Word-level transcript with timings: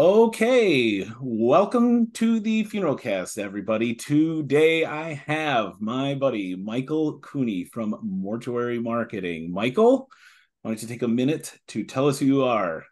Okay, 0.00 1.06
welcome 1.20 2.10
to 2.12 2.40
the 2.40 2.64
funeral 2.64 2.96
cast, 2.96 3.36
everybody. 3.36 3.94
Today 3.94 4.86
I 4.86 5.12
have 5.26 5.74
my 5.78 6.14
buddy 6.14 6.56
Michael 6.56 7.18
Cooney 7.18 7.64
from 7.64 7.94
Mortuary 8.02 8.78
Marketing. 8.78 9.52
Michael, 9.52 10.08
why 10.62 10.70
don't 10.70 10.80
you 10.80 10.88
take 10.88 11.02
a 11.02 11.06
minute 11.06 11.54
to 11.68 11.84
tell 11.84 12.08
us 12.08 12.18
who 12.18 12.24
you 12.24 12.44
are? 12.44 12.86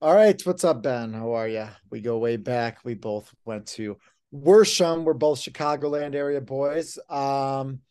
All 0.00 0.16
right, 0.16 0.44
what's 0.44 0.64
up, 0.64 0.82
Ben? 0.82 1.12
How 1.12 1.30
are 1.30 1.46
you? 1.46 1.68
We 1.92 2.00
go 2.00 2.18
way 2.18 2.38
back. 2.38 2.78
We 2.84 2.94
both 2.94 3.32
went 3.44 3.66
to 3.78 3.98
Worsham. 4.34 5.04
We're 5.04 5.14
both 5.14 5.38
Chicagoland 5.38 6.16
area 6.16 6.40
boys. 6.40 6.98
Um, 7.08 7.82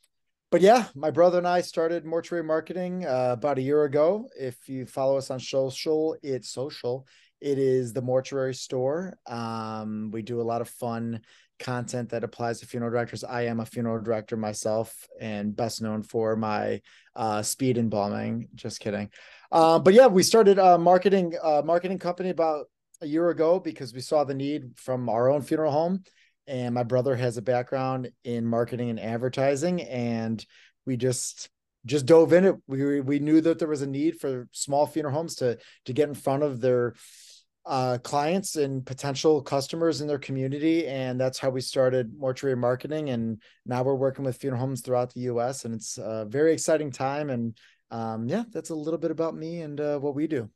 but 0.52 0.60
yeah, 0.60 0.88
my 0.94 1.12
brother 1.12 1.38
and 1.38 1.48
I 1.48 1.62
started 1.62 2.04
mortuary 2.04 2.44
marketing 2.44 3.06
uh, 3.06 3.30
about 3.32 3.60
a 3.60 3.62
year 3.62 3.86
ago. 3.86 4.28
If 4.38 4.68
you 4.68 4.86
follow 4.88 5.16
us 5.16 5.32
on 5.32 5.40
social, 5.40 6.18
it's 6.22 6.50
social. 6.50 7.08
It 7.42 7.58
is 7.58 7.94
the 7.94 8.02
mortuary 8.02 8.54
store. 8.54 9.18
Um, 9.26 10.12
we 10.12 10.22
do 10.22 10.40
a 10.42 10.44
lot 10.44 10.62
of 10.62 10.70
fun 10.70 11.22
content 11.60 12.10
that 12.10 12.24
applies 12.24 12.60
to 12.60 12.66
funeral 12.66 12.92
directors. 12.92 13.24
I 13.24 13.44
am 13.44 13.60
a 13.60 13.66
funeral 13.66 14.02
director 14.02 14.38
myself 14.38 15.08
and 15.20 15.56
best 15.56 15.82
known 15.82 16.04
for 16.04 16.36
my 16.36 16.82
uh, 17.16 17.42
speed 17.42 17.78
embalming. 17.78 18.50
Just 18.56 18.80
kidding. 18.80 19.10
Uh, 19.52 19.80
but 19.80 19.94
yeah, 19.94 20.08
we 20.08 20.24
started 20.24 20.60
a 20.60 20.78
marketing 20.78 21.34
uh, 21.42 21.62
marketing 21.64 22.00
company 22.00 22.30
about 22.30 22.68
a 23.02 23.08
year 23.08 23.30
ago 23.30 23.60
because 23.60 23.94
we 23.94 24.02
saw 24.02 24.24
the 24.24 24.34
need 24.34 24.74
from 24.76 25.10
our 25.10 25.30
own 25.30 25.42
funeral 25.42 25.72
home 25.72 26.04
and 26.48 26.76
my 26.76 26.84
brother 26.84 27.16
has 27.16 27.38
a 27.38 27.42
background 27.42 28.12
in 28.24 28.46
marketing 28.46 28.90
and 28.90 29.00
advertising 29.00 29.82
and 29.82 30.46
we 30.86 30.98
just 30.98 31.50
just 31.86 32.06
dove 32.06 32.32
in 32.32 32.46
it 32.46 32.56
we 32.68 33.02
we 33.02 33.20
knew 33.20 33.42
that 33.42 33.58
there 33.58 33.68
was 33.68 33.82
a 33.82 33.88
need 33.88 34.20
for 34.20 34.48
small 34.52 34.86
funeral 34.86 35.16
homes 35.16 35.36
to 35.36 35.58
to 35.86 35.94
get 35.94 36.10
in 36.10 36.16
front 36.16 36.44
of 36.44 36.62
their 36.62 36.94
uh, 37.66 37.98
clients 38.00 38.56
and 38.56 38.86
potential 38.86 39.42
customers 39.42 40.02
in 40.02 40.08
their 40.08 40.18
community 40.18 40.88
and 40.88 41.20
that's 41.20 41.38
how 41.38 41.50
we 41.50 41.62
started 41.62 42.12
mortuary 42.18 42.56
marketing 42.56 43.10
and 43.12 43.40
now 43.66 43.84
we're 43.84 43.94
working 43.94 44.26
with 44.26 44.38
funeral 44.38 44.60
homes 44.60 44.82
throughout 44.82 45.14
the 45.14 45.22
us 45.22 45.66
and 45.66 45.76
it's 45.76 46.00
a 46.00 46.26
very 46.28 46.54
exciting 46.54 46.90
time 46.90 47.30
and 47.30 47.56
um, 47.92 48.28
yeah 48.28 48.44
that's 48.52 48.72
a 48.72 48.76
little 48.76 48.98
bit 49.00 49.12
about 49.12 49.36
me 49.36 49.62
and 49.62 49.80
uh, 49.80 50.00
what 50.00 50.16
we 50.16 50.26
do 50.26 50.50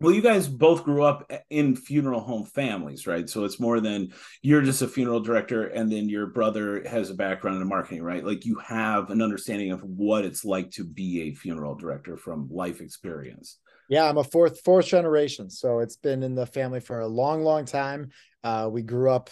well 0.00 0.12
you 0.12 0.20
guys 0.20 0.46
both 0.48 0.84
grew 0.84 1.02
up 1.02 1.30
in 1.50 1.74
funeral 1.76 2.20
home 2.20 2.44
families 2.44 3.06
right? 3.06 3.28
So 3.28 3.44
it's 3.44 3.60
more 3.60 3.80
than 3.80 4.12
you're 4.42 4.62
just 4.62 4.82
a 4.82 4.88
funeral 4.88 5.20
director 5.20 5.66
and 5.66 5.90
then 5.90 6.08
your 6.08 6.26
brother 6.26 6.82
has 6.86 7.10
a 7.10 7.14
background 7.14 7.60
in 7.60 7.68
marketing 7.68 8.02
right? 8.02 8.24
Like 8.24 8.44
you 8.44 8.58
have 8.58 9.10
an 9.10 9.22
understanding 9.22 9.72
of 9.72 9.82
what 9.82 10.24
it's 10.24 10.44
like 10.44 10.70
to 10.72 10.84
be 10.84 11.22
a 11.22 11.34
funeral 11.34 11.74
director 11.74 12.16
from 12.16 12.48
life 12.50 12.80
experience. 12.80 13.58
Yeah 13.88 14.08
i'm 14.08 14.18
a 14.18 14.24
fourth 14.24 14.60
fourth 14.64 14.86
generation. 14.86 15.50
So 15.50 15.80
it's 15.80 15.96
been 15.96 16.22
in 16.22 16.34
the 16.34 16.46
family 16.46 16.80
for 16.80 17.00
a 17.00 17.06
long 17.06 17.42
long 17.42 17.64
time. 17.64 18.10
Uh, 18.44 18.68
we 18.70 18.82
grew 18.82 19.10
up 19.10 19.30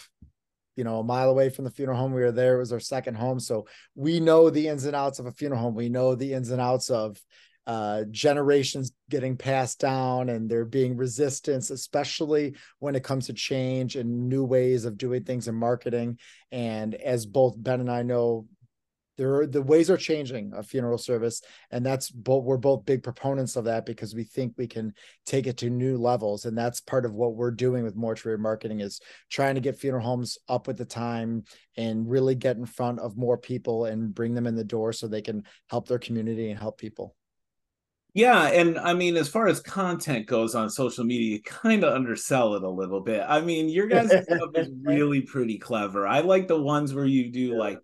you 0.77 0.84
know 0.84 1.01
a 1.01 1.05
mile 1.05 1.31
away 1.31 1.51
from 1.51 1.65
the 1.65 1.71
funeral 1.71 1.99
home. 1.99 2.12
We 2.12 2.23
were 2.23 2.33
there. 2.33 2.56
It 2.56 2.61
was 2.61 2.73
our 2.73 2.81
second 2.81 3.15
home. 3.15 3.41
So 3.41 3.67
we 3.95 4.21
know 4.21 4.51
the 4.51 4.69
ins 4.69 4.84
and 4.84 4.97
outs 4.97 5.19
of 5.19 5.27
a 5.27 5.33
funeral 5.33 5.61
home. 5.61 5.75
We 5.75 5.89
know 5.89 6.15
the 6.15 6.33
ins 6.33 6.51
and 6.51 6.61
outs 6.61 6.91
of 6.91 7.21
uh, 7.67 8.05
generations 8.11 8.93
getting 9.09 9.37
passed 9.37 9.81
down 9.81 10.29
and 10.29 10.48
there 10.51 10.65
being 10.65 10.97
resistance, 10.97 11.71
especially 11.71 12.55
when 12.79 12.95
it 12.95 13.05
comes 13.05 13.27
to 13.27 13.33
change 13.33 13.97
and 13.97 14.29
new 14.29 14.45
ways 14.45 14.84
of 14.84 14.98
doing 14.98 15.25
things 15.25 15.48
in 15.48 15.55
marketing. 15.55 16.19
And 16.53 16.95
as 16.95 17.27
both 17.27 17.55
Ben 17.56 17.81
and 17.81 17.91
I 17.91 18.03
know, 18.03 18.47
there 19.17 19.34
are 19.37 19.47
the 19.47 19.62
ways 19.62 19.91
are 19.91 19.97
changing 19.97 20.53
a 20.55 20.62
funeral 20.62 20.98
service 20.98 21.43
and 21.71 21.87
that's 21.87 22.11
both 22.11 22.45
we're 22.45 22.56
both 22.56 22.84
big 22.84 23.03
proponents 23.03 23.55
of 23.56 23.65
that 23.65 23.87
because 23.87 24.15
we 24.15 24.25
think 24.25 24.55
we 24.56 24.67
can 24.67 24.93
take 25.25 25.47
it 25.47 25.56
to 25.56 25.71
new 25.71 25.97
levels 25.97 26.47
and 26.47 26.59
that's 26.59 26.81
part 26.81 27.05
of 27.05 27.15
what 27.15 27.34
we're 27.34 27.51
doing 27.51 27.84
with 27.84 27.95
mortuary 27.95 28.39
marketing 28.39 28.81
is 28.81 29.01
trying 29.31 29.55
to 29.55 29.61
get 29.61 29.78
funeral 29.78 30.05
homes 30.05 30.39
up 30.49 30.67
with 30.67 30.77
the 30.77 30.84
time 30.84 31.45
and 31.77 32.11
really 32.11 32.34
get 32.34 32.56
in 32.56 32.67
front 32.67 32.99
of 32.99 33.17
more 33.17 33.38
people 33.38 33.84
and 33.84 34.15
bring 34.15 34.34
them 34.34 34.47
in 34.47 34.56
the 34.56 34.65
door 34.65 34.93
so 34.93 35.06
they 35.06 35.22
can 35.22 35.44
help 35.71 35.87
their 35.87 35.99
community 35.99 36.50
and 36.50 36.59
help 36.59 36.78
people 36.78 37.15
yeah, 38.14 38.47
and 38.47 38.78
I 38.78 38.94
mean, 38.94 39.16
as 39.16 39.28
far 39.28 39.48
as 39.48 39.58
content 39.58 40.26
goes 40.26 40.54
on 40.54 40.70
social 40.70 41.02
media, 41.02 41.32
you 41.32 41.42
kind 41.42 41.82
of 41.82 41.92
undersell 41.92 42.54
it 42.54 42.62
a 42.62 42.69
little 42.69 43.00
bit. 43.00 43.25
I 43.26 43.41
mean, 43.41 43.69
your 43.69 43.88
guys' 43.88 44.06
stuff 44.10 44.50
is 44.54 44.70
really 44.82 45.22
pretty 45.22 45.58
clever. 45.58 46.06
I 46.06 46.20
like 46.20 46.47
the 46.47 46.60
ones 46.60 46.94
where 46.94 47.06
you 47.06 47.32
do 47.32 47.48
yeah. 47.48 47.58
like 47.58 47.80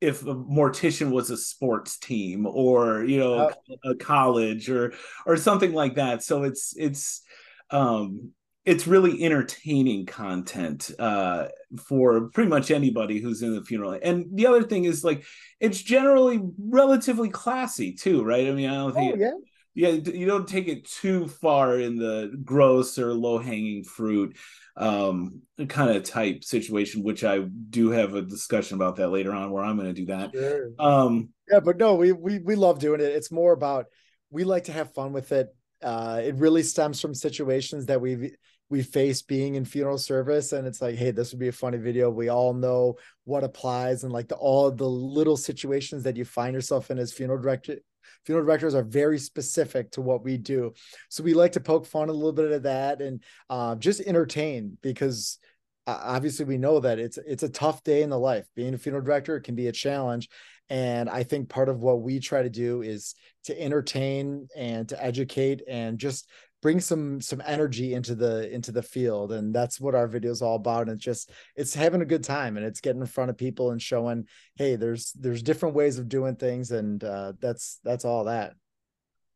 if 0.00 0.22
a 0.22 0.34
mortician 0.34 1.12
was 1.12 1.30
a 1.30 1.36
sports 1.36 1.96
team 1.96 2.44
or 2.44 3.04
you 3.04 3.20
know 3.20 3.52
a 3.84 3.94
college 3.94 4.68
or 4.68 4.94
or 5.24 5.36
something 5.36 5.72
like 5.72 5.94
that. 5.94 6.24
So 6.24 6.42
it's 6.42 6.74
it's 6.76 7.22
um 7.70 8.32
it's 8.64 8.88
really 8.88 9.22
entertaining 9.22 10.06
content 10.06 10.90
uh, 10.98 11.46
for 11.86 12.28
pretty 12.30 12.50
much 12.50 12.70
anybody 12.70 13.18
who's 13.18 13.42
in 13.42 13.54
the 13.54 13.64
funeral. 13.64 13.98
And 14.02 14.26
the 14.34 14.46
other 14.46 14.64
thing 14.64 14.84
is 14.84 15.04
like 15.04 15.24
it's 15.60 15.80
generally 15.80 16.40
relatively 16.58 17.30
classy 17.30 17.92
too, 17.92 18.24
right? 18.24 18.46
I 18.46 18.50
mean, 18.50 18.68
I 18.68 18.74
don't 18.74 18.92
think 18.92 19.14
oh, 19.14 19.18
yeah 19.18 19.30
yeah 19.78 19.90
you 19.90 20.26
don't 20.26 20.48
take 20.48 20.66
it 20.66 20.84
too 20.84 21.28
far 21.28 21.78
in 21.78 21.96
the 21.96 22.36
gross 22.44 22.98
or 22.98 23.14
low 23.14 23.38
hanging 23.38 23.84
fruit 23.84 24.36
um 24.76 25.40
kind 25.68 25.96
of 25.96 26.02
type 26.02 26.42
situation 26.42 27.04
which 27.04 27.22
i 27.22 27.38
do 27.70 27.90
have 27.90 28.14
a 28.14 28.22
discussion 28.22 28.74
about 28.74 28.96
that 28.96 29.08
later 29.08 29.32
on 29.32 29.52
where 29.52 29.62
i'm 29.64 29.76
going 29.76 29.88
to 29.88 30.00
do 30.00 30.06
that. 30.06 30.32
Sure. 30.32 30.70
um 30.80 31.28
yeah 31.48 31.60
but 31.60 31.78
no 31.78 31.94
we, 31.94 32.10
we 32.10 32.40
we 32.40 32.56
love 32.56 32.80
doing 32.80 33.00
it. 33.00 33.04
It's 33.04 33.30
more 33.30 33.52
about 33.52 33.86
we 34.30 34.42
like 34.42 34.64
to 34.64 34.72
have 34.72 34.92
fun 34.94 35.12
with 35.12 35.30
it. 35.30 35.48
Uh 35.80 36.20
it 36.24 36.34
really 36.34 36.64
stems 36.64 37.00
from 37.00 37.14
situations 37.14 37.86
that 37.86 38.00
we've 38.00 38.32
we 38.70 38.82
face 38.82 39.22
being 39.22 39.54
in 39.54 39.64
funeral 39.64 39.96
service 39.96 40.52
and 40.52 40.66
it's 40.66 40.82
like 40.82 40.96
hey 40.96 41.12
this 41.12 41.32
would 41.32 41.40
be 41.40 41.48
a 41.48 41.52
funny 41.52 41.78
video. 41.78 42.10
We 42.10 42.28
all 42.28 42.52
know 42.52 42.96
what 43.24 43.44
applies 43.44 44.02
and 44.02 44.12
like 44.12 44.28
the 44.28 44.34
all 44.34 44.72
the 44.72 44.88
little 44.88 45.36
situations 45.36 46.02
that 46.02 46.16
you 46.16 46.24
find 46.24 46.54
yourself 46.54 46.90
in 46.90 46.98
as 46.98 47.12
funeral 47.12 47.40
director 47.40 47.76
funeral 48.24 48.46
directors 48.46 48.74
are 48.74 48.82
very 48.82 49.18
specific 49.18 49.90
to 49.92 50.00
what 50.00 50.24
we 50.24 50.36
do. 50.36 50.72
So 51.08 51.22
we 51.22 51.34
like 51.34 51.52
to 51.52 51.60
poke 51.60 51.86
fun 51.86 52.08
a 52.08 52.12
little 52.12 52.32
bit 52.32 52.52
of 52.52 52.62
that 52.64 53.00
and 53.00 53.22
uh, 53.50 53.74
just 53.76 54.00
entertain 54.00 54.78
because 54.82 55.38
uh, 55.86 56.00
obviously 56.02 56.44
we 56.44 56.58
know 56.58 56.80
that 56.80 56.98
it's 56.98 57.18
it's 57.18 57.42
a 57.42 57.48
tough 57.48 57.82
day 57.82 58.02
in 58.02 58.10
the 58.10 58.18
life. 58.18 58.46
Being 58.54 58.74
a 58.74 58.78
funeral 58.78 59.04
director 59.04 59.40
can 59.40 59.54
be 59.54 59.68
a 59.68 59.72
challenge. 59.72 60.28
And 60.70 61.08
I 61.08 61.22
think 61.22 61.48
part 61.48 61.70
of 61.70 61.80
what 61.80 62.02
we 62.02 62.20
try 62.20 62.42
to 62.42 62.50
do 62.50 62.82
is 62.82 63.14
to 63.44 63.58
entertain 63.58 64.48
and 64.54 64.86
to 64.90 65.02
educate 65.02 65.62
and 65.66 65.98
just 65.98 66.28
bring 66.60 66.80
some 66.80 67.20
some 67.20 67.42
energy 67.46 67.94
into 67.94 68.14
the 68.14 68.52
into 68.52 68.72
the 68.72 68.82
field. 68.82 69.32
And 69.32 69.54
that's 69.54 69.80
what 69.80 69.94
our 69.94 70.08
video 70.08 70.30
is 70.30 70.42
all 70.42 70.56
about. 70.56 70.82
And 70.82 70.92
it's 70.92 71.04
just 71.04 71.30
it's 71.56 71.74
having 71.74 72.02
a 72.02 72.06
good 72.06 72.24
time 72.24 72.56
and 72.56 72.66
it's 72.66 72.80
getting 72.80 73.00
in 73.00 73.06
front 73.06 73.30
of 73.30 73.36
people 73.36 73.70
and 73.70 73.80
showing 73.80 74.26
hey 74.56 74.76
there's 74.76 75.12
there's 75.12 75.42
different 75.42 75.74
ways 75.74 75.98
of 75.98 76.08
doing 76.08 76.36
things. 76.36 76.70
And 76.70 77.02
uh, 77.02 77.34
that's 77.40 77.80
that's 77.84 78.04
all 78.04 78.24
that. 78.24 78.54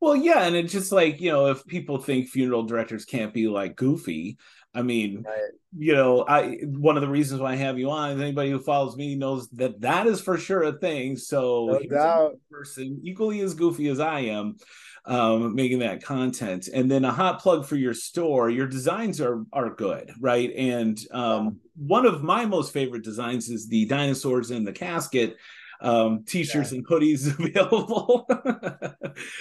Well 0.00 0.16
yeah. 0.16 0.44
And 0.44 0.56
it's 0.56 0.72
just 0.72 0.92
like 0.92 1.20
you 1.20 1.30
know 1.30 1.46
if 1.46 1.64
people 1.66 1.98
think 1.98 2.28
funeral 2.28 2.64
directors 2.64 3.04
can't 3.04 3.34
be 3.34 3.48
like 3.48 3.76
goofy 3.76 4.38
i 4.74 4.80
mean 4.80 5.22
right. 5.26 5.50
you 5.76 5.94
know 5.94 6.24
i 6.26 6.56
one 6.64 6.96
of 6.96 7.02
the 7.02 7.08
reasons 7.08 7.42
why 7.42 7.52
i 7.52 7.56
have 7.56 7.78
you 7.78 7.90
on 7.90 8.12
is 8.12 8.22
anybody 8.22 8.50
who 8.50 8.58
follows 8.58 8.96
me 8.96 9.14
knows 9.14 9.46
that 9.50 9.78
that 9.82 10.06
is 10.06 10.18
for 10.18 10.38
sure 10.38 10.62
a 10.62 10.72
thing. 10.72 11.14
So 11.14 11.78
no 11.90 12.36
person 12.50 13.02
equally 13.04 13.40
as 13.40 13.52
goofy 13.52 13.88
as 13.88 14.00
i 14.00 14.20
am 14.20 14.56
um, 15.04 15.54
making 15.54 15.80
that 15.80 16.02
content. 16.02 16.68
And 16.68 16.90
then 16.90 17.04
a 17.04 17.12
hot 17.12 17.40
plug 17.40 17.66
for 17.66 17.76
your 17.76 17.94
store. 17.94 18.50
Your 18.50 18.66
designs 18.66 19.20
are 19.20 19.44
are 19.52 19.70
good, 19.70 20.12
right? 20.20 20.52
And 20.54 20.98
um, 21.10 21.58
one 21.76 22.06
of 22.06 22.22
my 22.22 22.44
most 22.44 22.72
favorite 22.72 23.04
designs 23.04 23.48
is 23.48 23.68
the 23.68 23.86
dinosaurs 23.86 24.50
in 24.50 24.64
the 24.64 24.72
casket. 24.72 25.36
Um, 25.80 26.22
t-shirts 26.24 26.70
yeah. 26.70 26.78
and 26.78 26.86
hoodies 26.86 27.36
available. 27.40 28.28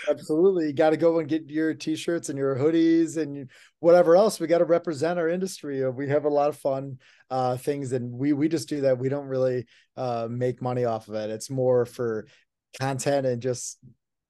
Absolutely, 0.09 0.67
you 0.67 0.73
got 0.73 0.89
to 0.89 0.97
go 0.97 1.19
and 1.19 1.29
get 1.29 1.47
your 1.51 1.75
t-shirts 1.75 2.29
and 2.29 2.37
your 2.37 2.55
hoodies 2.55 3.17
and 3.17 3.47
whatever 3.79 4.15
else. 4.15 4.39
We 4.39 4.47
got 4.47 4.57
to 4.57 4.65
represent 4.65 5.19
our 5.19 5.29
industry. 5.29 5.87
We 5.87 6.09
have 6.09 6.25
a 6.25 6.29
lot 6.29 6.49
of 6.49 6.57
fun 6.57 6.97
uh, 7.29 7.57
things, 7.57 7.91
and 7.91 8.11
we 8.11 8.33
we 8.33 8.49
just 8.49 8.69
do 8.69 8.81
that. 8.81 8.97
We 8.97 9.07
don't 9.07 9.27
really 9.27 9.67
uh, 9.95 10.27
make 10.31 10.63
money 10.63 10.83
off 10.83 11.07
of 11.09 11.13
it. 11.13 11.29
It's 11.29 11.51
more 11.51 11.85
for 11.85 12.25
content 12.79 13.27
and 13.27 13.39
just 13.39 13.77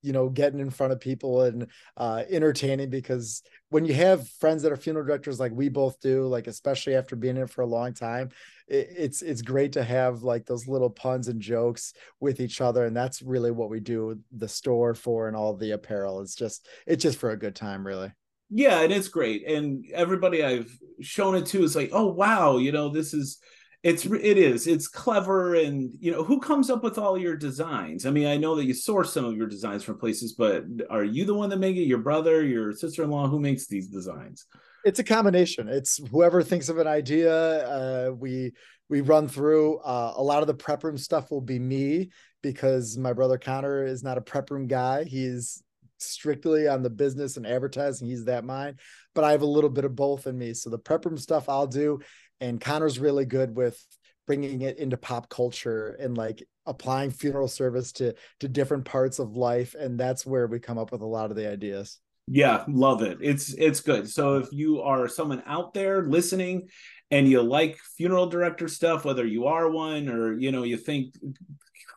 you 0.01 0.13
know 0.13 0.29
getting 0.29 0.59
in 0.59 0.69
front 0.69 0.93
of 0.93 0.99
people 0.99 1.41
and 1.41 1.67
uh 1.97 2.23
entertaining 2.29 2.89
because 2.89 3.43
when 3.69 3.85
you 3.85 3.93
have 3.93 4.27
friends 4.27 4.63
that 4.63 4.71
are 4.71 4.77
funeral 4.77 5.05
directors 5.05 5.39
like 5.39 5.51
we 5.53 5.69
both 5.69 5.99
do 6.01 6.25
like 6.27 6.47
especially 6.47 6.95
after 6.95 7.15
being 7.15 7.37
in 7.37 7.47
for 7.47 7.61
a 7.61 7.67
long 7.67 7.93
time 7.93 8.29
it, 8.67 8.89
it's 8.97 9.21
it's 9.21 9.41
great 9.41 9.73
to 9.73 9.83
have 9.83 10.23
like 10.23 10.45
those 10.45 10.67
little 10.67 10.89
puns 10.89 11.27
and 11.27 11.41
jokes 11.41 11.93
with 12.19 12.39
each 12.39 12.61
other 12.61 12.85
and 12.85 12.95
that's 12.95 13.21
really 13.21 13.51
what 13.51 13.69
we 13.69 13.79
do 13.79 14.17
the 14.31 14.47
store 14.47 14.93
for 14.95 15.27
and 15.27 15.35
all 15.35 15.55
the 15.55 15.71
apparel. 15.71 16.21
It's 16.21 16.35
just 16.35 16.67
it's 16.87 17.03
just 17.03 17.19
for 17.19 17.31
a 17.31 17.37
good 17.37 17.55
time 17.55 17.85
really. 17.85 18.11
Yeah 18.49 18.81
and 18.81 18.91
it's 18.91 19.07
great 19.07 19.47
and 19.47 19.85
everybody 19.93 20.43
i've 20.43 20.77
shown 20.99 21.35
it 21.35 21.45
to 21.47 21.63
is 21.63 21.73
like 21.73 21.91
oh 21.93 22.07
wow 22.07 22.57
you 22.57 22.73
know 22.73 22.89
this 22.89 23.13
is 23.13 23.39
it's 23.83 24.05
it 24.05 24.37
is 24.37 24.67
it's 24.67 24.87
clever 24.87 25.55
and 25.55 25.91
you 25.99 26.11
know 26.11 26.23
who 26.23 26.39
comes 26.39 26.69
up 26.69 26.83
with 26.83 26.99
all 26.99 27.17
your 27.17 27.35
designs 27.35 28.05
i 28.05 28.11
mean 28.11 28.27
i 28.27 28.37
know 28.37 28.55
that 28.55 28.65
you 28.65 28.75
source 28.75 29.11
some 29.11 29.25
of 29.25 29.35
your 29.35 29.47
designs 29.47 29.83
from 29.83 29.97
places 29.97 30.33
but 30.33 30.63
are 30.91 31.03
you 31.03 31.25
the 31.25 31.33
one 31.33 31.49
that 31.49 31.57
make 31.57 31.75
it 31.75 31.87
your 31.87 31.97
brother 31.97 32.43
your 32.43 32.71
sister-in-law 32.73 33.27
who 33.27 33.39
makes 33.39 33.65
these 33.65 33.87
designs 33.87 34.45
it's 34.83 34.99
a 34.99 35.03
combination. 35.03 35.67
It's 35.67 35.99
whoever 36.09 36.41
thinks 36.41 36.69
of 36.69 36.77
an 36.77 36.87
idea, 36.87 37.33
uh, 37.33 38.11
we 38.11 38.53
we 38.89 39.01
run 39.01 39.27
through. 39.27 39.77
Uh, 39.79 40.13
a 40.15 40.23
lot 40.23 40.41
of 40.41 40.47
the 40.47 40.53
prep 40.53 40.83
room 40.83 40.97
stuff 40.97 41.31
will 41.31 41.41
be 41.41 41.59
me 41.59 42.09
because 42.41 42.97
my 42.97 43.13
brother 43.13 43.37
Connor 43.37 43.85
is 43.85 44.03
not 44.03 44.17
a 44.17 44.21
prep 44.21 44.49
room 44.49 44.67
guy. 44.67 45.03
He's 45.03 45.63
strictly 45.99 46.67
on 46.67 46.81
the 46.81 46.89
business 46.89 47.37
and 47.37 47.45
advertising. 47.45 48.07
He's 48.07 48.25
that 48.25 48.43
mind, 48.43 48.79
but 49.13 49.23
I 49.23 49.31
have 49.31 49.43
a 49.43 49.47
little 49.47 49.69
bit 49.69 49.85
of 49.85 49.95
both 49.95 50.25
in 50.25 50.37
me. 50.37 50.53
So 50.53 50.69
the 50.69 50.79
prep 50.79 51.05
room 51.05 51.17
stuff 51.17 51.47
I'll 51.47 51.67
do, 51.67 51.99
and 52.41 52.59
Connor's 52.59 52.99
really 52.99 53.25
good 53.25 53.55
with 53.55 53.81
bringing 54.27 54.61
it 54.61 54.77
into 54.77 54.97
pop 54.97 55.29
culture 55.29 55.95
and 55.99 56.17
like 56.17 56.43
applying 56.65 57.11
funeral 57.11 57.47
service 57.47 57.91
to 57.93 58.13
to 58.39 58.47
different 58.47 58.85
parts 58.85 59.19
of 59.19 59.35
life 59.35 59.75
and 59.79 59.99
that's 59.99 60.25
where 60.25 60.47
we 60.47 60.59
come 60.59 60.77
up 60.77 60.91
with 60.91 61.01
a 61.01 61.05
lot 61.05 61.29
of 61.31 61.37
the 61.37 61.49
ideas. 61.49 61.99
Yeah 62.27 62.63
love 62.67 63.01
it. 63.01 63.19
It's 63.21 63.53
it's 63.53 63.79
good. 63.79 64.09
So 64.09 64.37
if 64.37 64.51
you 64.51 64.81
are 64.81 65.07
someone 65.07 65.43
out 65.45 65.73
there 65.73 66.03
listening 66.03 66.69
and 67.09 67.27
you 67.27 67.41
like 67.41 67.77
funeral 67.97 68.27
director 68.27 68.67
stuff 68.67 69.05
whether 69.05 69.25
you 69.25 69.45
are 69.45 69.69
one 69.69 70.07
or 70.09 70.39
you 70.39 70.51
know 70.51 70.63
you 70.63 70.77
think 70.77 71.15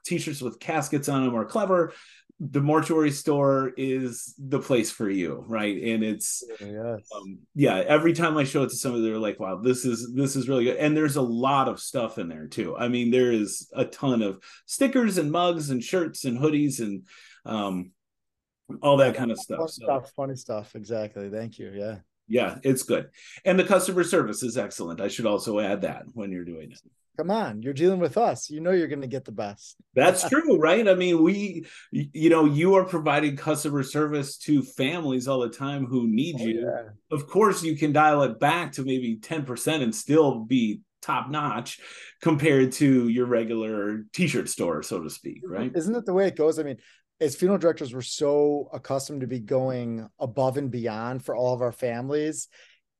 t-shirts 0.04 0.42
with 0.42 0.60
caskets 0.60 1.08
on 1.08 1.24
them 1.24 1.34
are 1.34 1.44
clever 1.44 1.92
the 2.50 2.60
mortuary 2.60 3.10
store 3.10 3.72
is 3.76 4.34
the 4.38 4.58
place 4.58 4.90
for 4.90 5.08
you 5.08 5.44
right? 5.48 5.82
And 5.82 6.04
it's 6.04 6.44
yes. 6.60 7.08
um, 7.14 7.38
yeah 7.54 7.76
every 7.76 8.12
time 8.12 8.36
i 8.36 8.44
show 8.44 8.64
it 8.64 8.70
to 8.70 8.76
somebody 8.76 9.04
they're 9.04 9.18
like 9.18 9.40
wow 9.40 9.56
this 9.56 9.84
is 9.84 10.12
this 10.14 10.36
is 10.36 10.48
really 10.48 10.64
good. 10.64 10.76
And 10.76 10.96
there's 10.96 11.16
a 11.16 11.22
lot 11.22 11.68
of 11.68 11.80
stuff 11.80 12.18
in 12.18 12.28
there 12.28 12.46
too. 12.46 12.76
I 12.76 12.88
mean 12.88 13.10
there 13.10 13.32
is 13.32 13.70
a 13.74 13.84
ton 13.84 14.22
of 14.22 14.42
stickers 14.66 15.18
and 15.18 15.30
mugs 15.32 15.70
and 15.70 15.82
shirts 15.82 16.24
and 16.24 16.38
hoodies 16.38 16.80
and 16.80 17.06
um 17.46 17.92
all 18.82 18.96
that 18.96 19.14
kind 19.14 19.30
of 19.30 19.38
stuff 19.38 19.70
so, 19.70 19.84
stuff 19.84 20.12
funny 20.14 20.36
stuff 20.36 20.74
exactly. 20.74 21.30
Thank 21.30 21.58
you 21.58 21.72
yeah. 21.74 21.96
Yeah 22.28 22.58
it's 22.62 22.82
good. 22.82 23.10
And 23.44 23.58
the 23.58 23.64
customer 23.64 24.04
service 24.04 24.42
is 24.42 24.58
excellent. 24.58 25.00
I 25.00 25.08
should 25.08 25.26
also 25.26 25.60
add 25.60 25.82
that 25.82 26.04
when 26.12 26.30
you're 26.30 26.44
doing 26.44 26.72
it 26.72 26.80
come 27.16 27.30
on 27.30 27.62
you're 27.62 27.72
dealing 27.72 28.00
with 28.00 28.16
us. 28.16 28.50
You 28.50 28.60
know 28.60 28.72
you're 28.72 28.88
going 28.88 29.00
to 29.00 29.06
get 29.06 29.24
the 29.24 29.32
best. 29.32 29.76
That's 29.94 30.28
true 30.28 30.58
right? 30.58 30.86
I 30.86 30.94
mean 30.94 31.22
we 31.22 31.66
you 31.90 32.30
know 32.30 32.44
you 32.44 32.74
are 32.74 32.84
providing 32.84 33.36
customer 33.36 33.82
service 33.82 34.36
to 34.38 34.62
families 34.62 35.28
all 35.28 35.40
the 35.40 35.48
time 35.48 35.86
who 35.86 36.06
need 36.06 36.36
oh, 36.40 36.44
you. 36.44 36.60
yeah. 36.66 36.88
of 37.10 37.26
course 37.26 37.62
you 37.62 37.76
can 37.76 37.92
dial 37.92 38.22
it 38.22 38.38
back 38.38 38.72
to 38.72 38.84
maybe 38.84 39.16
10% 39.16 39.82
and 39.82 39.94
still 39.94 40.40
be 40.40 40.80
top 41.02 41.28
notch 41.28 41.80
compared 42.22 42.72
to 42.72 43.08
your 43.08 43.26
regular 43.26 44.04
t-shirt 44.14 44.48
store 44.48 44.82
so 44.82 45.02
to 45.02 45.10
speak 45.10 45.42
right? 45.46 45.72
isn't 45.74 45.94
it 45.94 46.06
the 46.06 46.14
way 46.14 46.26
it 46.26 46.36
goes? 46.36 46.58
I 46.58 46.62
mean 46.62 46.78
as 47.20 47.36
funeral 47.36 47.58
directors 47.58 47.94
we're 47.94 48.02
so 48.02 48.68
accustomed 48.72 49.20
to 49.20 49.26
be 49.26 49.40
going 49.40 50.08
above 50.18 50.56
and 50.56 50.70
beyond 50.70 51.24
for 51.24 51.36
all 51.36 51.54
of 51.54 51.62
our 51.62 51.72
families. 51.72 52.48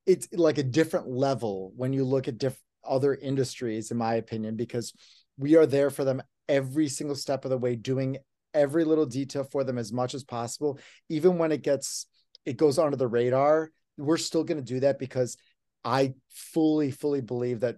It's 0.07 0.29
like 0.33 0.59
a 0.59 0.63
different 0.63 1.09
level 1.09 1.73
when 1.77 1.95
you 1.95 2.05
look 2.05 2.29
at 2.29 2.37
different 2.37 2.64
other 2.87 3.15
industries, 3.15 3.91
in 3.91 3.97
my 3.97 4.15
opinion, 4.15 4.57
because 4.57 4.93
we 5.39 5.57
are 5.57 5.67
there 5.67 5.91
for 5.91 6.05
them 6.05 6.23
every 6.49 6.89
single 6.89 7.17
step 7.17 7.45
of 7.45 7.51
the 7.51 7.59
way, 7.59 7.77
doing 7.77 8.19
every 8.53 8.85
little 8.85 9.07
detail 9.07 9.45
for 9.45 9.65
them 9.65 9.79
as 9.79 9.93
much 9.93 10.15
as 10.15 10.25
possible. 10.25 10.79
Even 11.09 11.39
when 11.39 11.53
it 11.53 11.63
gets, 11.63 12.07
it 12.47 12.57
goes 12.57 12.79
under 12.79 12.97
the 12.97 13.09
radar, 13.09 13.71
we're 13.97 14.17
still 14.17 14.45
going 14.45 14.59
to 14.59 14.65
do 14.65 14.81
that 14.81 14.99
because 14.99 15.37
I 15.85 16.15
fully, 16.31 16.91
fully 16.91 17.21
believe 17.21 17.61
that 17.61 17.77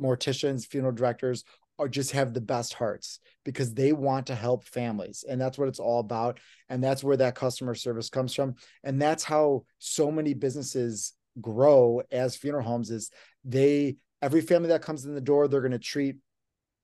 morticians, 0.00 0.66
funeral 0.66 0.94
directors 0.94 1.44
are 1.78 1.88
just 1.88 2.12
have 2.12 2.32
the 2.32 2.40
best 2.40 2.74
hearts 2.74 3.18
because 3.44 3.74
they 3.74 3.92
want 3.92 4.26
to 4.26 4.34
help 4.34 4.64
families 4.64 5.24
and 5.28 5.40
that's 5.40 5.58
what 5.58 5.68
it's 5.68 5.78
all 5.78 6.00
about 6.00 6.38
and 6.68 6.84
that's 6.84 7.02
where 7.02 7.16
that 7.16 7.34
customer 7.34 7.74
service 7.74 8.08
comes 8.08 8.34
from 8.34 8.54
and 8.84 9.00
that's 9.00 9.24
how 9.24 9.64
so 9.78 10.10
many 10.10 10.34
businesses 10.34 11.14
grow 11.40 12.02
as 12.10 12.36
funeral 12.36 12.64
homes 12.64 12.90
is 12.90 13.10
they 13.44 13.96
every 14.20 14.40
family 14.40 14.68
that 14.68 14.82
comes 14.82 15.04
in 15.04 15.14
the 15.14 15.20
door 15.20 15.48
they're 15.48 15.60
going 15.60 15.72
to 15.72 15.78
treat 15.78 16.16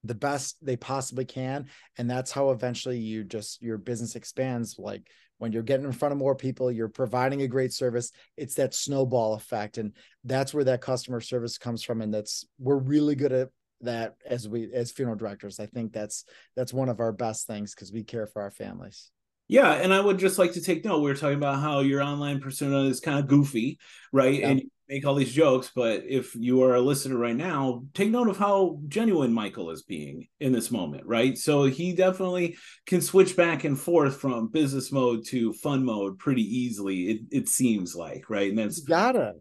the 0.05 0.15
best 0.15 0.65
they 0.65 0.77
possibly 0.77 1.25
can. 1.25 1.67
And 1.97 2.09
that's 2.09 2.31
how 2.31 2.51
eventually 2.51 2.99
you 2.99 3.25
just 3.25 3.61
your 3.61 3.79
business 3.79 4.17
expands. 4.17 4.77
Like 4.79 5.09
when 5.39 5.53
you're 5.53 5.63
getting 5.63 5.87
in 5.87 5.93
front 5.93 6.13
of 6.13 6.19
more 6.19 6.35
people 6.35 6.71
you're 6.71 6.89
providing 6.89 7.43
a 7.43 7.49
great 7.49 7.73
service 7.73 8.11
it's 8.37 8.55
that 8.55 8.75
snowball 8.75 9.35
effect. 9.35 9.79
And 9.79 9.93
that's 10.25 10.55
where 10.55 10.65
that 10.65 10.81
customer 10.81 11.21
service 11.21 11.59
comes 11.59 11.83
from. 11.83 12.01
And 12.01 12.13
that's 12.13 12.45
we're 12.59 12.77
really 12.77 13.15
good 13.15 13.33
at 13.33 13.49
that 13.81 14.17
as 14.27 14.49
we 14.49 14.73
as 14.73 14.91
funeral 14.91 15.17
directors. 15.17 15.61
I 15.61 15.67
think 15.67 15.93
that's 15.93 16.25
that's 16.57 16.73
one 16.73 16.89
of 16.89 17.01
our 17.01 17.13
best 17.13 17.47
things 17.47 17.75
because 17.75 17.93
we 17.93 18.03
care 18.03 18.27
for 18.27 18.43
our 18.43 18.51
families 18.51 19.11
yeah, 19.49 19.73
and 19.73 19.95
I 19.95 20.01
would 20.01 20.19
just 20.19 20.39
like 20.39 20.53
to 20.53 20.61
take 20.61 20.85
note. 20.85 21.01
We 21.01 21.11
were 21.11 21.17
talking 21.17 21.39
about 21.39 21.61
how 21.61 21.81
your 21.81 22.03
online 22.03 22.41
persona 22.41 22.83
is 22.83 23.01
kind 23.01 23.19
of 23.19 23.27
goofy, 23.27 23.79
right? 24.13 24.41
Yeah. 24.41 24.49
And 24.51 24.61
you 24.61 24.71
make 24.91 25.07
all 25.07 25.15
these 25.15 25.33
jokes, 25.33 25.71
but 25.75 26.05
if 26.07 26.35
you 26.35 26.63
are 26.63 26.75
a 26.75 26.81
listener 26.81 27.17
right 27.17 27.37
now, 27.37 27.85
take 27.95 28.11
note 28.11 28.29
of 28.29 28.37
how 28.37 28.79
genuine 28.89 29.33
Michael 29.33 29.71
is 29.71 29.83
being 29.83 30.29
in 30.39 30.53
this 30.53 30.71
moment, 30.71 31.07
right? 31.07 31.37
So 31.37 31.65
he 31.65 31.95
definitely 31.95 32.57
can 32.87 33.01
switch 33.01 33.37
back 33.37 33.65
and 33.65 33.79
forth 33.79 34.21
from 34.21 34.49
business 34.49 34.93
mode 34.93 35.25
to 35.29 35.55
fun 35.55 35.83
mode 35.83 36.19
pretty 36.19 36.43
easily. 36.43 37.11
It 37.11 37.21
it 37.31 37.49
seems 37.49 37.95
like, 37.95 38.29
right? 38.29 38.51
And 38.51 38.59
that's 38.59 38.79
you 38.79 38.87
gotta. 38.87 39.35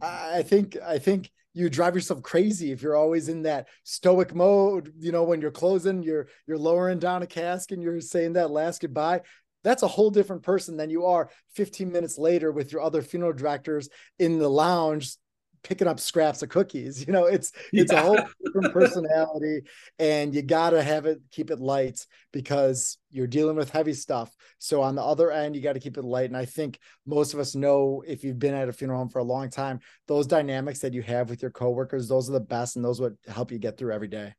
I 0.00 0.42
think 0.42 0.76
I 0.86 0.98
think 0.98 1.30
you 1.54 1.68
drive 1.68 1.96
yourself 1.96 2.22
crazy 2.22 2.70
if 2.70 2.82
you're 2.82 2.94
always 2.94 3.28
in 3.28 3.42
that 3.42 3.66
stoic 3.82 4.32
mode 4.34 4.92
you 4.98 5.10
know 5.10 5.24
when 5.24 5.40
you're 5.40 5.50
closing 5.50 6.02
you're 6.02 6.28
you're 6.46 6.58
lowering 6.58 6.98
down 7.00 7.22
a 7.22 7.26
cask 7.26 7.72
and 7.72 7.82
you're 7.82 8.00
saying 8.00 8.34
that 8.34 8.50
last 8.50 8.80
goodbye 8.80 9.20
that's 9.64 9.82
a 9.82 9.88
whole 9.88 10.10
different 10.10 10.42
person 10.42 10.76
than 10.76 10.90
you 10.90 11.06
are 11.06 11.30
15 11.54 11.90
minutes 11.90 12.18
later 12.18 12.52
with 12.52 12.72
your 12.72 12.82
other 12.82 13.02
funeral 13.02 13.32
directors 13.32 13.88
in 14.18 14.38
the 14.38 14.48
lounge 14.48 15.16
picking 15.62 15.88
up 15.88 15.98
scraps 15.98 16.42
of 16.42 16.48
cookies 16.48 17.04
you 17.06 17.12
know 17.12 17.26
it's 17.26 17.52
it's 17.72 17.92
yeah. 17.92 18.00
a 18.00 18.02
whole 18.02 18.20
different 18.44 18.72
personality 18.72 19.60
and 19.98 20.34
you 20.34 20.42
got 20.42 20.70
to 20.70 20.82
have 20.82 21.06
it 21.06 21.20
keep 21.30 21.50
it 21.50 21.60
light 21.60 22.06
because 22.32 22.98
you're 23.10 23.26
dealing 23.26 23.56
with 23.56 23.70
heavy 23.70 23.94
stuff. 23.94 24.34
So 24.58 24.82
on 24.82 24.94
the 24.94 25.02
other 25.02 25.30
end 25.30 25.56
you 25.56 25.62
got 25.62 25.72
to 25.72 25.80
keep 25.80 25.98
it 25.98 26.04
light. 26.04 26.30
And 26.30 26.36
i 26.36 26.44
think 26.44 26.78
most 27.06 27.34
of 27.34 27.40
us 27.40 27.54
know 27.54 28.02
if 28.06 28.24
you've 28.24 28.38
been 28.38 28.54
at 28.54 28.68
a 28.68 28.72
funeral 28.72 29.00
home 29.00 29.08
for 29.08 29.18
a 29.18 29.24
long 29.24 29.50
time 29.50 29.80
those 30.06 30.26
dynamics 30.26 30.80
that 30.80 30.94
you 30.94 31.02
have 31.02 31.30
with 31.30 31.42
your 31.42 31.50
coworkers 31.50 32.08
those 32.08 32.28
are 32.28 32.34
the 32.34 32.40
best 32.40 32.76
and 32.76 32.84
those 32.84 33.00
would 33.00 33.16
help 33.26 33.50
you 33.50 33.58
get 33.58 33.76
through 33.76 33.92
every 33.92 34.08
day. 34.08 34.34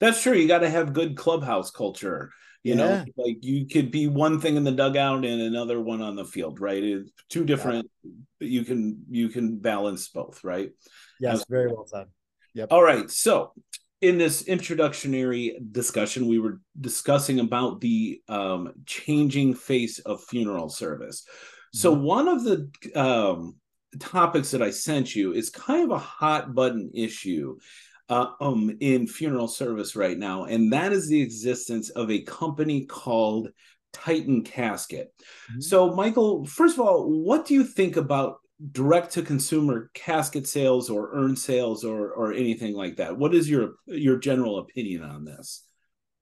That's 0.00 0.22
true. 0.22 0.34
You 0.34 0.46
got 0.46 0.60
to 0.60 0.70
have 0.70 0.92
good 0.92 1.16
clubhouse 1.16 1.70
culture 1.70 2.30
you 2.62 2.74
yeah. 2.74 2.76
know, 2.76 3.04
like 3.16 3.38
you 3.42 3.66
could 3.66 3.90
be 3.90 4.06
one 4.06 4.40
thing 4.40 4.56
in 4.56 4.64
the 4.64 4.72
dugout 4.72 5.24
and 5.24 5.40
another 5.40 5.80
one 5.80 6.02
on 6.02 6.16
the 6.16 6.24
field, 6.24 6.60
right? 6.60 6.82
It's 6.82 7.10
two 7.28 7.44
different. 7.44 7.88
Yeah. 8.02 8.48
You 8.48 8.64
can 8.64 9.04
you 9.10 9.28
can 9.28 9.58
balance 9.58 10.08
both, 10.08 10.44
right? 10.44 10.70
Yes, 11.20 11.44
very 11.48 11.68
well 11.68 11.86
said. 11.86 12.06
Yep. 12.54 12.68
All 12.72 12.82
right, 12.82 13.10
so 13.10 13.52
in 14.00 14.18
this 14.18 14.42
introductory 14.42 15.58
discussion, 15.72 16.28
we 16.28 16.38
were 16.38 16.60
discussing 16.80 17.40
about 17.40 17.80
the 17.80 18.20
um, 18.28 18.72
changing 18.86 19.54
face 19.54 19.98
of 20.00 20.22
funeral 20.24 20.68
service. 20.68 21.24
So 21.72 21.92
mm-hmm. 21.92 22.04
one 22.04 22.28
of 22.28 22.44
the 22.44 22.70
um, 22.94 23.56
topics 23.98 24.52
that 24.52 24.62
I 24.62 24.70
sent 24.70 25.14
you 25.14 25.32
is 25.32 25.50
kind 25.50 25.84
of 25.84 25.90
a 25.90 25.98
hot 25.98 26.54
button 26.54 26.90
issue 26.94 27.58
uh, 28.08 28.32
um, 28.40 28.76
in 28.80 29.06
funeral 29.06 29.48
service 29.48 29.94
right 29.94 30.18
now, 30.18 30.44
and 30.44 30.72
that 30.72 30.92
is 30.92 31.08
the 31.08 31.20
existence 31.20 31.90
of 31.90 32.10
a 32.10 32.22
company 32.22 32.86
called 32.86 33.48
Titan 33.92 34.42
Casket. 34.44 35.12
Mm-hmm. 35.50 35.60
So, 35.60 35.94
Michael, 35.94 36.44
first 36.44 36.78
of 36.78 36.80
all, 36.80 37.08
what 37.08 37.46
do 37.46 37.54
you 37.54 37.64
think 37.64 37.96
about 37.96 38.36
direct 38.72 39.12
to 39.12 39.22
consumer 39.22 39.90
casket 39.94 40.46
sales 40.46 40.90
or 40.90 41.10
urn 41.14 41.36
sales 41.36 41.84
or 41.84 42.10
or 42.10 42.32
anything 42.32 42.74
like 42.74 42.96
that? 42.96 43.16
What 43.16 43.34
is 43.34 43.48
your 43.48 43.74
your 43.86 44.18
general 44.18 44.58
opinion 44.58 45.02
on 45.02 45.24
this? 45.24 45.64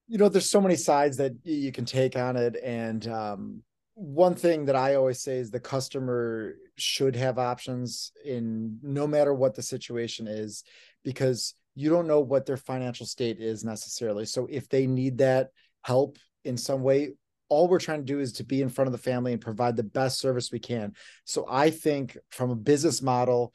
You 0.09 0.19
know, 0.19 0.29
there's 0.29 0.51
so 0.51 0.61
many 0.61 0.77
sides 0.77 1.17
that 1.17 1.33
you 1.43 1.73
can 1.73 1.85
take 1.85 2.17
on 2.17 2.37
it, 2.37 2.57
and 2.63 3.07
um, 3.09 3.63
one 3.95 4.35
thing 4.35 4.67
that 4.67 4.77
I 4.77 4.95
always 4.95 5.21
say 5.21 5.39
is 5.39 5.51
the 5.51 5.59
customer 5.59 6.57
should 6.77 7.17
have 7.17 7.39
options 7.39 8.13
in 8.25 8.79
no 8.83 9.07
matter 9.07 9.33
what 9.33 9.55
the 9.55 9.63
situation 9.63 10.29
is, 10.29 10.63
because 11.03 11.55
you 11.77 11.91
don't 11.91 12.09
know 12.09 12.21
what 12.21 12.47
their 12.47 12.57
financial 12.57 13.07
state 13.07 13.39
is 13.39 13.63
necessarily. 13.63 14.25
So 14.25 14.49
if 14.51 14.69
they 14.69 14.87
need 14.87 15.19
that 15.19 15.51
help 15.83 16.19
in 16.45 16.57
some 16.57 16.83
way, 16.83 17.13
all 17.49 17.69
we're 17.69 17.79
trying 17.79 18.01
to 18.01 18.13
do 18.13 18.19
is 18.19 18.33
to 18.33 18.45
be 18.45 18.63
in 18.63 18.71
front 18.71 18.89
of 18.89 18.93
the 18.93 18.99
family 18.99 19.33
and 19.33 19.41
provide 19.41 19.77
the 19.77 19.85
best 19.85 20.19
service 20.19 20.51
we 20.51 20.59
can. 20.59 20.95
So 21.25 21.47
I 21.49 21.71
think 21.71 22.17
from 22.31 22.51
a 22.51 22.57
business 22.57 23.03
model, 23.03 23.53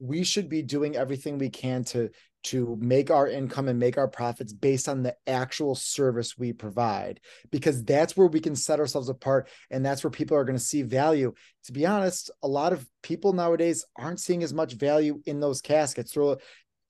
we 0.00 0.24
should 0.24 0.48
be 0.48 0.62
doing 0.62 0.96
everything 0.96 1.38
we 1.38 1.50
can 1.50 1.84
to 1.84 2.10
to 2.44 2.78
make 2.80 3.10
our 3.10 3.26
income 3.26 3.66
and 3.66 3.80
make 3.80 3.98
our 3.98 4.06
profits 4.06 4.52
based 4.52 4.88
on 4.88 5.02
the 5.02 5.14
actual 5.26 5.74
service 5.74 6.38
we 6.38 6.52
provide 6.52 7.20
because 7.50 7.82
that's 7.82 8.16
where 8.16 8.28
we 8.28 8.38
can 8.38 8.54
set 8.54 8.78
ourselves 8.78 9.08
apart 9.08 9.48
and 9.70 9.84
that's 9.84 10.04
where 10.04 10.10
people 10.10 10.36
are 10.36 10.44
going 10.44 10.56
to 10.56 10.64
see 10.64 10.82
value 10.82 11.32
to 11.64 11.72
be 11.72 11.84
honest 11.84 12.30
a 12.44 12.48
lot 12.48 12.72
of 12.72 12.86
people 13.02 13.32
nowadays 13.32 13.84
aren't 13.96 14.20
seeing 14.20 14.44
as 14.44 14.54
much 14.54 14.74
value 14.74 15.20
in 15.26 15.40
those 15.40 15.60
caskets 15.60 16.12
so 16.12 16.38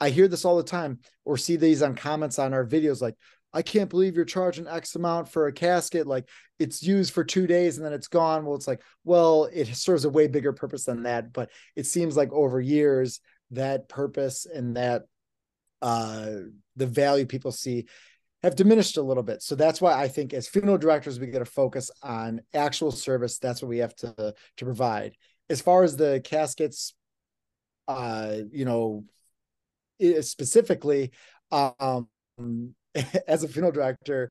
I 0.01 0.11
hear 0.11 0.29
this 0.29 0.45
all 0.45 0.57
the 0.57 0.63
time 0.63 1.01
or 1.25 1.37
see 1.37 1.57
these 1.57 1.83
on 1.83 1.95
comments 1.95 2.39
on 2.39 2.55
our 2.55 2.67
videos 2.67 3.01
like, 3.03 3.15
I 3.53 3.63
can't 3.63 3.89
believe 3.89 4.15
you're 4.15 4.25
charging 4.25 4.67
X 4.67 4.95
amount 4.95 5.29
for 5.29 5.47
a 5.47 5.53
casket. 5.53 6.07
Like 6.07 6.29
it's 6.59 6.83
used 6.83 7.13
for 7.13 7.25
two 7.25 7.47
days 7.47 7.77
and 7.77 7.87
then 7.87 7.95
it's 7.95 8.09
gone. 8.09 8.45
Well, 8.45 8.57
it's 8.57 8.69
like, 8.69 8.83
well, 9.05 9.49
it 9.53 9.69
serves 9.75 10.05
a 10.05 10.11
way 10.11 10.29
bigger 10.29 10.53
purpose 10.53 10.85
than 10.85 11.05
that. 11.05 11.33
But 11.33 11.51
it 11.75 11.87
seems 11.87 12.17
like 12.17 12.31
over 12.33 12.61
years, 12.61 13.21
that 13.53 13.89
purpose 13.89 14.47
and 14.47 14.77
that 14.77 15.05
uh 15.81 16.31
the 16.77 16.87
value 16.87 17.25
people 17.25 17.53
see 17.53 17.87
have 18.43 18.55
diminished 18.55 18.99
a 18.99 19.03
little 19.03 19.23
bit. 19.23 19.43
So 19.43 19.55
that's 19.55 19.81
why 19.81 19.95
I 19.95 20.09
think 20.09 20.35
as 20.35 20.49
funeral 20.49 20.79
directors, 20.79 21.19
we 21.19 21.27
got 21.29 21.41
to 21.41 21.45
focus 21.45 21.91
on 22.03 22.43
actual 22.53 22.93
service. 22.93 23.39
That's 23.39 23.63
what 23.63 23.69
we 23.69 23.79
have 23.79 23.95
to 23.97 24.35
to 24.59 24.65
provide. 24.65 25.17
As 25.49 25.61
far 25.61 25.83
as 25.83 25.97
the 25.97 26.21
caskets, 26.23 26.95
uh, 27.89 28.37
you 28.53 28.65
know, 28.65 29.05
specifically, 30.21 31.13
um, 31.51 32.09
as 33.27 33.43
a 33.43 33.49
funeral 33.49 33.73
director, 33.73 34.31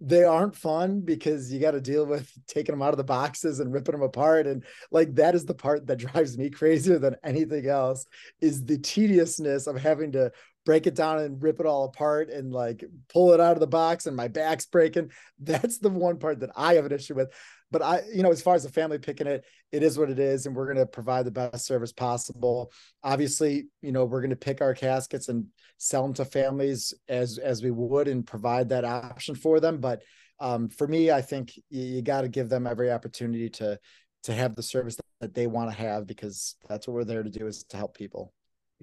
they 0.00 0.24
aren't 0.24 0.54
fun 0.54 1.00
because 1.00 1.50
you 1.50 1.58
got 1.58 1.70
to 1.70 1.80
deal 1.80 2.04
with 2.04 2.30
taking 2.46 2.74
them 2.74 2.82
out 2.82 2.92
of 2.92 2.98
the 2.98 3.04
boxes 3.04 3.60
and 3.60 3.72
ripping 3.72 3.92
them 3.92 4.02
apart. 4.02 4.46
And 4.46 4.62
like 4.90 5.14
that 5.14 5.34
is 5.34 5.46
the 5.46 5.54
part 5.54 5.86
that 5.86 5.96
drives 5.98 6.36
me 6.36 6.50
crazier 6.50 6.98
than 6.98 7.16
anything 7.24 7.66
else 7.66 8.04
is 8.40 8.64
the 8.64 8.78
tediousness 8.78 9.66
of 9.66 9.76
having 9.80 10.12
to 10.12 10.32
break 10.66 10.86
it 10.86 10.96
down 10.96 11.20
and 11.20 11.42
rip 11.42 11.60
it 11.60 11.66
all 11.66 11.84
apart 11.84 12.28
and 12.28 12.52
like 12.52 12.84
pull 13.08 13.32
it 13.32 13.40
out 13.40 13.52
of 13.52 13.60
the 13.60 13.66
box 13.66 14.06
and 14.06 14.16
my 14.16 14.28
back's 14.28 14.66
breaking. 14.66 15.10
That's 15.38 15.78
the 15.78 15.88
one 15.88 16.18
part 16.18 16.40
that 16.40 16.50
i 16.56 16.74
have 16.74 16.84
an 16.84 16.92
issue 16.92 17.14
with 17.14 17.32
but 17.70 17.82
I, 17.82 18.02
you 18.12 18.22
know, 18.22 18.30
as 18.30 18.42
far 18.42 18.54
as 18.54 18.62
the 18.62 18.70
family 18.70 18.98
picking 18.98 19.26
it, 19.26 19.44
it 19.72 19.82
is 19.82 19.98
what 19.98 20.10
it 20.10 20.18
is, 20.18 20.46
and 20.46 20.54
we're 20.54 20.66
going 20.66 20.76
to 20.76 20.86
provide 20.86 21.24
the 21.24 21.30
best 21.30 21.66
service 21.66 21.92
possible. 21.92 22.70
Obviously, 23.02 23.68
you 23.82 23.92
know, 23.92 24.04
we're 24.04 24.20
going 24.20 24.30
to 24.30 24.36
pick 24.36 24.60
our 24.60 24.74
caskets 24.74 25.28
and 25.28 25.46
sell 25.78 26.02
them 26.02 26.14
to 26.14 26.24
families 26.24 26.94
as 27.08 27.38
as 27.38 27.62
we 27.62 27.70
would, 27.70 28.08
and 28.08 28.26
provide 28.26 28.68
that 28.68 28.84
option 28.84 29.34
for 29.34 29.60
them. 29.60 29.78
But 29.78 30.02
um, 30.38 30.68
for 30.68 30.86
me, 30.86 31.10
I 31.10 31.22
think 31.22 31.56
you, 31.70 31.82
you 31.82 32.02
got 32.02 32.22
to 32.22 32.28
give 32.28 32.48
them 32.48 32.66
every 32.66 32.90
opportunity 32.90 33.48
to 33.50 33.78
to 34.24 34.32
have 34.32 34.54
the 34.54 34.62
service 34.62 34.96
that 35.20 35.34
they 35.34 35.46
want 35.46 35.70
to 35.70 35.76
have 35.76 36.06
because 36.06 36.56
that's 36.68 36.86
what 36.86 36.94
we're 36.94 37.04
there 37.04 37.22
to 37.22 37.30
do 37.30 37.46
is 37.46 37.64
to 37.64 37.76
help 37.76 37.96
people. 37.96 38.32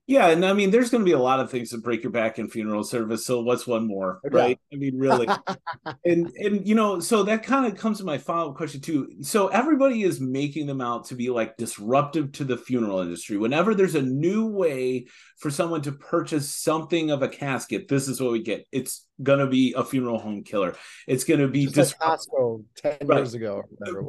Yeah, 0.06 0.28
and 0.28 0.46
I 0.46 0.52
mean, 0.52 0.70
there's 0.70 0.90
going 0.90 1.02
to 1.02 1.06
be 1.06 1.14
a 1.14 1.20
lot 1.20 1.40
of 1.40 1.50
things 1.50 1.70
that 1.70 1.82
break 1.82 2.04
your 2.04 2.12
back 2.12 2.38
in 2.38 2.50
funeral 2.50 2.84
service. 2.84 3.26
So 3.26 3.42
what's 3.42 3.66
one 3.66 3.88
more, 3.88 4.20
right? 4.26 4.60
I 4.74 4.76
mean, 4.76 4.98
really, 4.98 5.28
and 6.06 6.30
and 6.36 6.68
you 6.68 6.76
know, 6.76 7.00
so 7.00 7.24
that 7.24 7.44
kind 7.44 7.66
of 7.66 7.80
comes 7.80 8.00
to 8.00 8.04
my 8.04 8.18
follow 8.18 8.52
up 8.52 8.58
question 8.58 8.82
too. 8.82 9.10
So 9.22 9.48
everybody 9.48 10.04
is 10.04 10.20
making 10.20 10.68
them 10.68 10.82
out 10.82 11.06
to 11.06 11.16
be 11.16 11.30
like 11.30 11.56
disruptive 11.56 12.34
to 12.34 12.44
the 12.44 12.58
funeral 12.58 13.00
industry. 13.00 13.38
Whenever 13.38 13.74
there's 13.74 13.96
a 13.96 14.02
new 14.02 14.48
way 14.48 15.08
for 15.38 15.50
someone 15.50 15.82
to 15.84 15.94
purchase 15.94 16.54
something 16.54 17.10
of 17.10 17.22
a 17.22 17.30
casket, 17.30 17.88
this 17.88 18.10
is 18.10 18.20
what 18.20 18.34
we 18.34 18.44
get. 18.44 18.68
It's 18.74 19.08
gonna 19.22 19.48
be 19.48 19.74
a 19.78 19.86
funeral 19.86 20.20
home 20.20 20.44
killer. 20.44 20.76
It's 21.08 21.24
gonna 21.24 21.48
be 21.48 21.68
just 21.68 21.96
like 22.02 22.20
Costco 22.20 22.64
ten 22.76 22.98
right. 23.04 23.18
years 23.18 23.36
ago. 23.36 23.64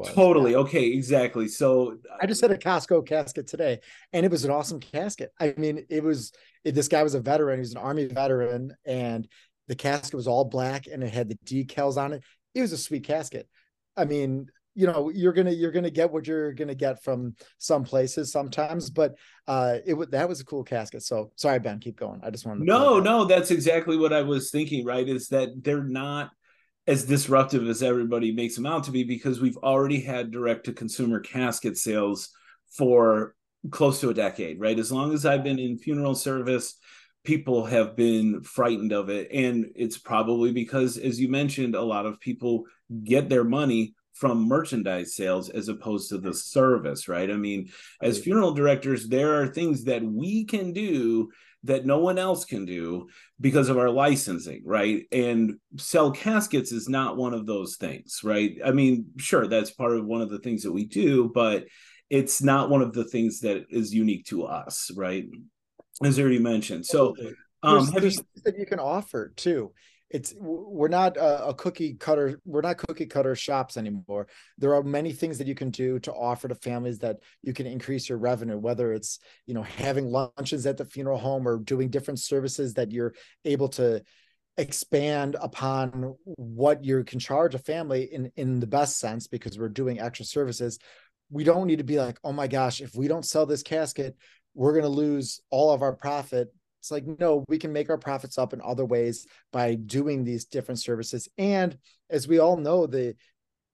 Totally 0.06 0.52
yeah. 0.52 0.58
okay, 0.58 0.86
exactly. 0.86 1.46
So 1.46 1.98
I 2.20 2.26
just 2.26 2.40
had 2.40 2.50
a 2.50 2.58
Costco 2.58 3.06
casket 3.06 3.46
today, 3.46 3.80
and 4.12 4.26
it 4.26 4.32
was 4.32 4.44
an 4.44 4.50
awesome 4.50 4.80
casket. 4.80 5.32
I 5.38 5.54
mean, 5.74 5.86
it 5.88 6.02
was 6.02 6.32
it, 6.64 6.74
this 6.74 6.88
guy 6.88 7.02
was 7.02 7.14
a 7.14 7.20
veteran. 7.20 7.58
He 7.58 7.60
was 7.60 7.72
an 7.72 7.78
army 7.78 8.06
veteran, 8.06 8.74
and 8.84 9.28
the 9.68 9.74
casket 9.74 10.14
was 10.14 10.26
all 10.26 10.44
black, 10.44 10.86
and 10.86 11.02
it 11.02 11.12
had 11.12 11.28
the 11.28 11.38
decals 11.44 11.96
on 11.96 12.12
it. 12.12 12.22
It 12.54 12.60
was 12.62 12.72
a 12.72 12.78
sweet 12.78 13.04
casket. 13.04 13.48
I 13.96 14.04
mean, 14.04 14.48
you 14.74 14.86
know 14.86 15.08
you're 15.08 15.32
gonna 15.32 15.52
you're 15.52 15.70
gonna 15.70 15.90
get 15.90 16.10
what 16.10 16.26
you're 16.26 16.52
gonna 16.52 16.74
get 16.74 17.02
from 17.02 17.34
some 17.58 17.84
places 17.84 18.32
sometimes 18.32 18.90
but 18.90 19.14
uh 19.46 19.78
it 19.86 20.10
that 20.10 20.28
was 20.28 20.40
a 20.40 20.44
cool 20.44 20.64
casket 20.64 21.02
so 21.02 21.30
sorry 21.36 21.60
ben 21.60 21.78
keep 21.78 21.96
going 21.96 22.20
i 22.24 22.30
just 22.30 22.44
wanted 22.44 22.60
to 22.60 22.66
no 22.66 22.98
no 22.98 23.24
that's 23.24 23.50
exactly 23.50 23.96
what 23.96 24.12
i 24.12 24.22
was 24.22 24.50
thinking 24.50 24.84
right 24.84 25.08
is 25.08 25.28
that 25.28 25.50
they're 25.62 25.84
not 25.84 26.30
as 26.86 27.04
disruptive 27.04 27.66
as 27.66 27.82
everybody 27.82 28.32
makes 28.32 28.56
them 28.56 28.66
out 28.66 28.84
to 28.84 28.90
be 28.90 29.04
because 29.04 29.40
we've 29.40 29.56
already 29.58 30.00
had 30.00 30.30
direct 30.30 30.66
to 30.66 30.72
consumer 30.72 31.20
casket 31.20 31.78
sales 31.78 32.30
for 32.76 33.34
close 33.70 34.00
to 34.00 34.10
a 34.10 34.14
decade 34.14 34.60
right 34.60 34.78
as 34.78 34.92
long 34.92 35.12
as 35.12 35.24
i've 35.24 35.44
been 35.44 35.58
in 35.58 35.78
funeral 35.78 36.14
service 36.14 36.76
people 37.24 37.64
have 37.64 37.96
been 37.96 38.42
frightened 38.42 38.92
of 38.92 39.08
it 39.08 39.28
and 39.32 39.66
it's 39.74 39.96
probably 39.96 40.52
because 40.52 40.98
as 40.98 41.18
you 41.18 41.28
mentioned 41.28 41.74
a 41.74 41.82
lot 41.82 42.06
of 42.06 42.20
people 42.20 42.64
get 43.04 43.28
their 43.28 43.44
money 43.44 43.94
from 44.14 44.46
merchandise 44.46 45.16
sales 45.16 45.50
as 45.50 45.68
opposed 45.68 46.08
to 46.08 46.18
the 46.18 46.32
service, 46.32 47.08
right? 47.08 47.30
I 47.30 47.34
mean, 47.34 47.68
as 48.00 48.20
funeral 48.20 48.52
directors, 48.52 49.08
there 49.08 49.40
are 49.40 49.48
things 49.48 49.84
that 49.84 50.04
we 50.04 50.44
can 50.44 50.72
do 50.72 51.30
that 51.64 51.86
no 51.86 51.98
one 51.98 52.18
else 52.18 52.44
can 52.44 52.64
do 52.64 53.08
because 53.40 53.68
of 53.68 53.78
our 53.78 53.90
licensing, 53.90 54.62
right? 54.64 55.04
And 55.10 55.56
sell 55.78 56.12
caskets 56.12 56.72
is 56.72 56.88
not 56.88 57.16
one 57.16 57.34
of 57.34 57.46
those 57.46 57.76
things, 57.76 58.20
right? 58.22 58.56
I 58.64 58.70
mean, 58.70 59.06
sure, 59.16 59.48
that's 59.48 59.70
part 59.70 59.96
of 59.96 60.04
one 60.04 60.20
of 60.20 60.30
the 60.30 60.38
things 60.38 60.62
that 60.62 60.72
we 60.72 60.84
do, 60.84 61.30
but 61.34 61.64
it's 62.10 62.42
not 62.42 62.70
one 62.70 62.82
of 62.82 62.92
the 62.92 63.04
things 63.04 63.40
that 63.40 63.66
is 63.70 63.94
unique 63.94 64.24
to 64.26 64.44
us, 64.44 64.90
right? 64.96 65.24
As 66.02 66.18
already 66.18 66.38
mentioned. 66.38 66.86
So, 66.86 67.14
um, 67.62 67.86
there's, 67.94 68.16
you, 68.16 68.42
that 68.44 68.58
you 68.58 68.66
can 68.66 68.78
offer 68.78 69.32
too 69.36 69.72
it's 70.14 70.32
we're 70.38 70.88
not 70.88 71.16
a, 71.16 71.48
a, 71.48 71.54
cookie 71.54 71.94
cutter 71.94 72.40
we're 72.44 72.60
not 72.60 72.78
cookie 72.78 73.04
cutter 73.04 73.34
shops 73.34 73.76
anymore 73.76 74.28
there 74.58 74.74
are 74.74 74.82
many 74.82 75.12
things 75.12 75.38
that 75.38 75.46
you 75.46 75.54
can 75.56 75.70
do 75.70 75.98
to 75.98 76.12
offer 76.12 76.46
to 76.46 76.54
families 76.54 77.00
that 77.00 77.16
you 77.42 77.52
can 77.52 77.66
increase 77.66 78.08
your 78.08 78.18
revenue 78.18 78.56
whether 78.56 78.92
it's 78.92 79.18
you 79.46 79.54
know 79.54 79.62
having 79.62 80.06
lunches 80.06 80.66
at 80.66 80.76
the 80.76 80.84
funeral 80.84 81.18
home 81.18 81.48
or 81.48 81.58
doing 81.58 81.90
different 81.90 82.20
services 82.20 82.74
that 82.74 82.92
you're 82.92 83.12
able 83.44 83.68
to 83.68 84.00
expand 84.56 85.36
upon 85.40 86.14
what 86.24 86.84
you 86.84 87.02
can 87.02 87.18
charge 87.18 87.56
a 87.56 87.58
family 87.58 88.04
in 88.12 88.30
in 88.36 88.60
the 88.60 88.68
best 88.68 89.00
sense 89.00 89.26
because 89.26 89.58
we're 89.58 89.68
doing 89.68 89.98
extra 89.98 90.24
services 90.24 90.78
we 91.30 91.44
don't 91.44 91.66
need 91.66 91.78
to 91.78 91.84
be 91.84 91.98
like 91.98 92.18
oh 92.24 92.32
my 92.32 92.46
gosh 92.46 92.80
if 92.80 92.94
we 92.94 93.08
don't 93.08 93.24
sell 93.24 93.46
this 93.46 93.62
casket 93.62 94.16
we're 94.54 94.72
going 94.72 94.84
to 94.84 94.88
lose 94.88 95.40
all 95.50 95.72
of 95.72 95.82
our 95.82 95.92
profit 95.92 96.48
it's 96.84 96.90
like, 96.90 97.06
no, 97.18 97.46
we 97.48 97.56
can 97.56 97.72
make 97.72 97.88
our 97.88 97.96
profits 97.96 98.36
up 98.36 98.52
in 98.52 98.60
other 98.62 98.84
ways 98.84 99.26
by 99.50 99.74
doing 99.74 100.22
these 100.22 100.44
different 100.44 100.80
services. 100.80 101.30
And 101.38 101.78
as 102.10 102.28
we 102.28 102.40
all 102.40 102.58
know, 102.58 102.86
the 102.86 103.14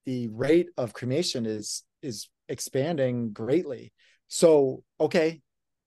the 0.05 0.29
rate 0.29 0.69
of 0.77 0.93
cremation 0.93 1.45
is 1.45 1.83
is 2.01 2.29
expanding 2.47 3.33
greatly. 3.33 3.91
So, 4.29 4.85
okay, 4.97 5.41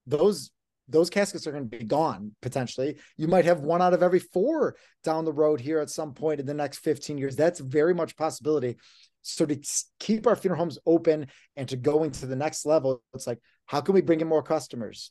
those 0.07 0.51
those 0.87 1.09
caskets 1.09 1.47
are 1.47 1.53
going 1.53 1.71
to 1.71 1.79
be 1.79 1.87
gone 1.87 2.33
potentially. 2.43 2.99
You 3.17 3.27
might 3.27 3.47
have 3.47 3.61
one 3.61 3.81
out 3.81 3.95
of 3.95 4.03
every 4.03 4.19
four 4.19 4.77
down 5.03 5.25
the 5.25 5.33
road 5.33 5.63
here 5.63 5.79
at 5.79 5.89
some 5.89 6.13
point 6.13 6.41
in 6.41 6.47
the 6.47 6.53
next 6.53 6.81
15 6.81 7.17
years. 7.17 7.37
That's 7.37 7.59
very 7.59 7.95
much 7.95 8.19
possibility. 8.19 8.77
So 9.27 9.47
to 9.47 9.59
keep 9.99 10.27
our 10.27 10.37
funeral 10.37 10.59
homes 10.59 10.79
open 10.87 11.29
and 11.57 11.69
to 11.71 11.77
going 11.77 12.11
to 12.13 12.27
the 12.27 12.37
next 12.37 12.67
level, 12.67 13.03
it's 13.15 13.27
like, 13.27 13.39
how 13.67 13.81
can 13.81 13.95
we 13.95 14.03
bring 14.03 14.21
in 14.21 14.29
more 14.29 14.43
customers? 14.43 15.11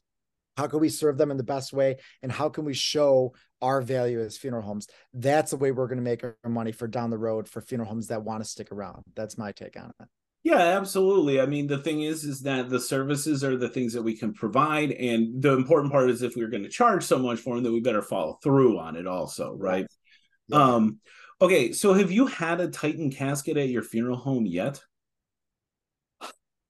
How 0.55 0.67
can 0.67 0.79
we 0.79 0.89
serve 0.89 1.17
them 1.17 1.31
in 1.31 1.37
the 1.37 1.43
best 1.43 1.73
way? 1.73 1.97
And 2.21 2.31
how 2.31 2.47
can 2.47 2.63
we 2.63 2.75
show 2.75 3.33
our 3.59 3.81
value 3.81 4.21
as 4.21 4.37
funeral 4.37 4.61
homes? 4.61 4.87
That's 5.11 5.49
the 5.49 5.57
way 5.57 5.71
we're 5.71 5.87
going 5.87 5.97
to 5.97 6.03
make 6.03 6.23
our 6.23 6.37
money 6.45 6.71
for 6.71 6.87
down 6.87 7.09
the 7.09 7.17
road 7.17 7.49
for 7.49 7.59
funeral 7.59 7.89
homes 7.89 8.07
that 8.07 8.23
want 8.23 8.43
to 8.43 8.49
stick 8.49 8.71
around. 8.71 9.01
That's 9.15 9.37
my 9.37 9.51
take 9.51 9.75
on 9.77 9.91
it. 9.99 10.07
Yeah, 10.43 10.59
absolutely. 10.59 11.41
I 11.41 11.47
mean, 11.47 11.65
the 11.65 11.79
thing 11.79 12.01
is, 12.01 12.23
is 12.23 12.41
that 12.41 12.69
the 12.69 12.79
services 12.79 13.43
are 13.43 13.57
the 13.57 13.69
things 13.69 13.93
that 13.93 14.03
we 14.03 14.15
can 14.15 14.33
provide, 14.33 14.91
and 14.91 15.41
the 15.41 15.53
important 15.53 15.91
part 15.91 16.09
is 16.09 16.21
if 16.21 16.35
we're 16.35 16.49
going 16.49 16.63
to 16.63 16.69
charge 16.69 17.03
so 17.03 17.17
much 17.17 17.39
for 17.39 17.55
them, 17.55 17.63
that 17.63 17.71
we 17.71 17.79
better 17.79 18.01
follow 18.01 18.37
through 18.43 18.77
on 18.77 18.97
it, 18.97 19.07
also, 19.07 19.55
right? 19.57 19.87
Yeah. 20.49 20.61
Um, 20.61 20.99
okay, 21.43 21.73
so 21.73 21.93
have 21.93 22.11
you 22.11 22.25
had 22.25 22.61
a 22.61 22.69
Titan 22.69 23.11
casket 23.11 23.57
at 23.57 23.69
your 23.69 23.83
funeral 23.83 24.15
home 24.17 24.45
yet? 24.45 24.81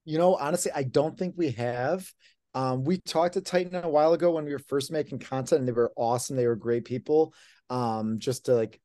You 0.03 0.17
know, 0.17 0.35
honestly, 0.35 0.71
I 0.73 0.83
don't 0.83 1.17
think 1.17 1.35
we 1.37 1.51
have. 1.51 2.11
Um, 2.55 2.83
we 2.83 2.97
talked 2.97 3.35
to 3.35 3.41
Titan 3.41 3.75
a 3.75 3.89
while 3.89 4.13
ago 4.13 4.31
when 4.31 4.45
we 4.45 4.51
were 4.51 4.59
first 4.59 4.91
making 4.91 5.19
content, 5.19 5.59
and 5.59 5.67
they 5.67 5.73
were 5.73 5.93
awesome. 5.95 6.35
They 6.35 6.47
were 6.47 6.55
great 6.55 6.85
people. 6.85 7.33
Um, 7.69 8.19
just 8.19 8.45
to 8.45 8.55
like, 8.55 8.81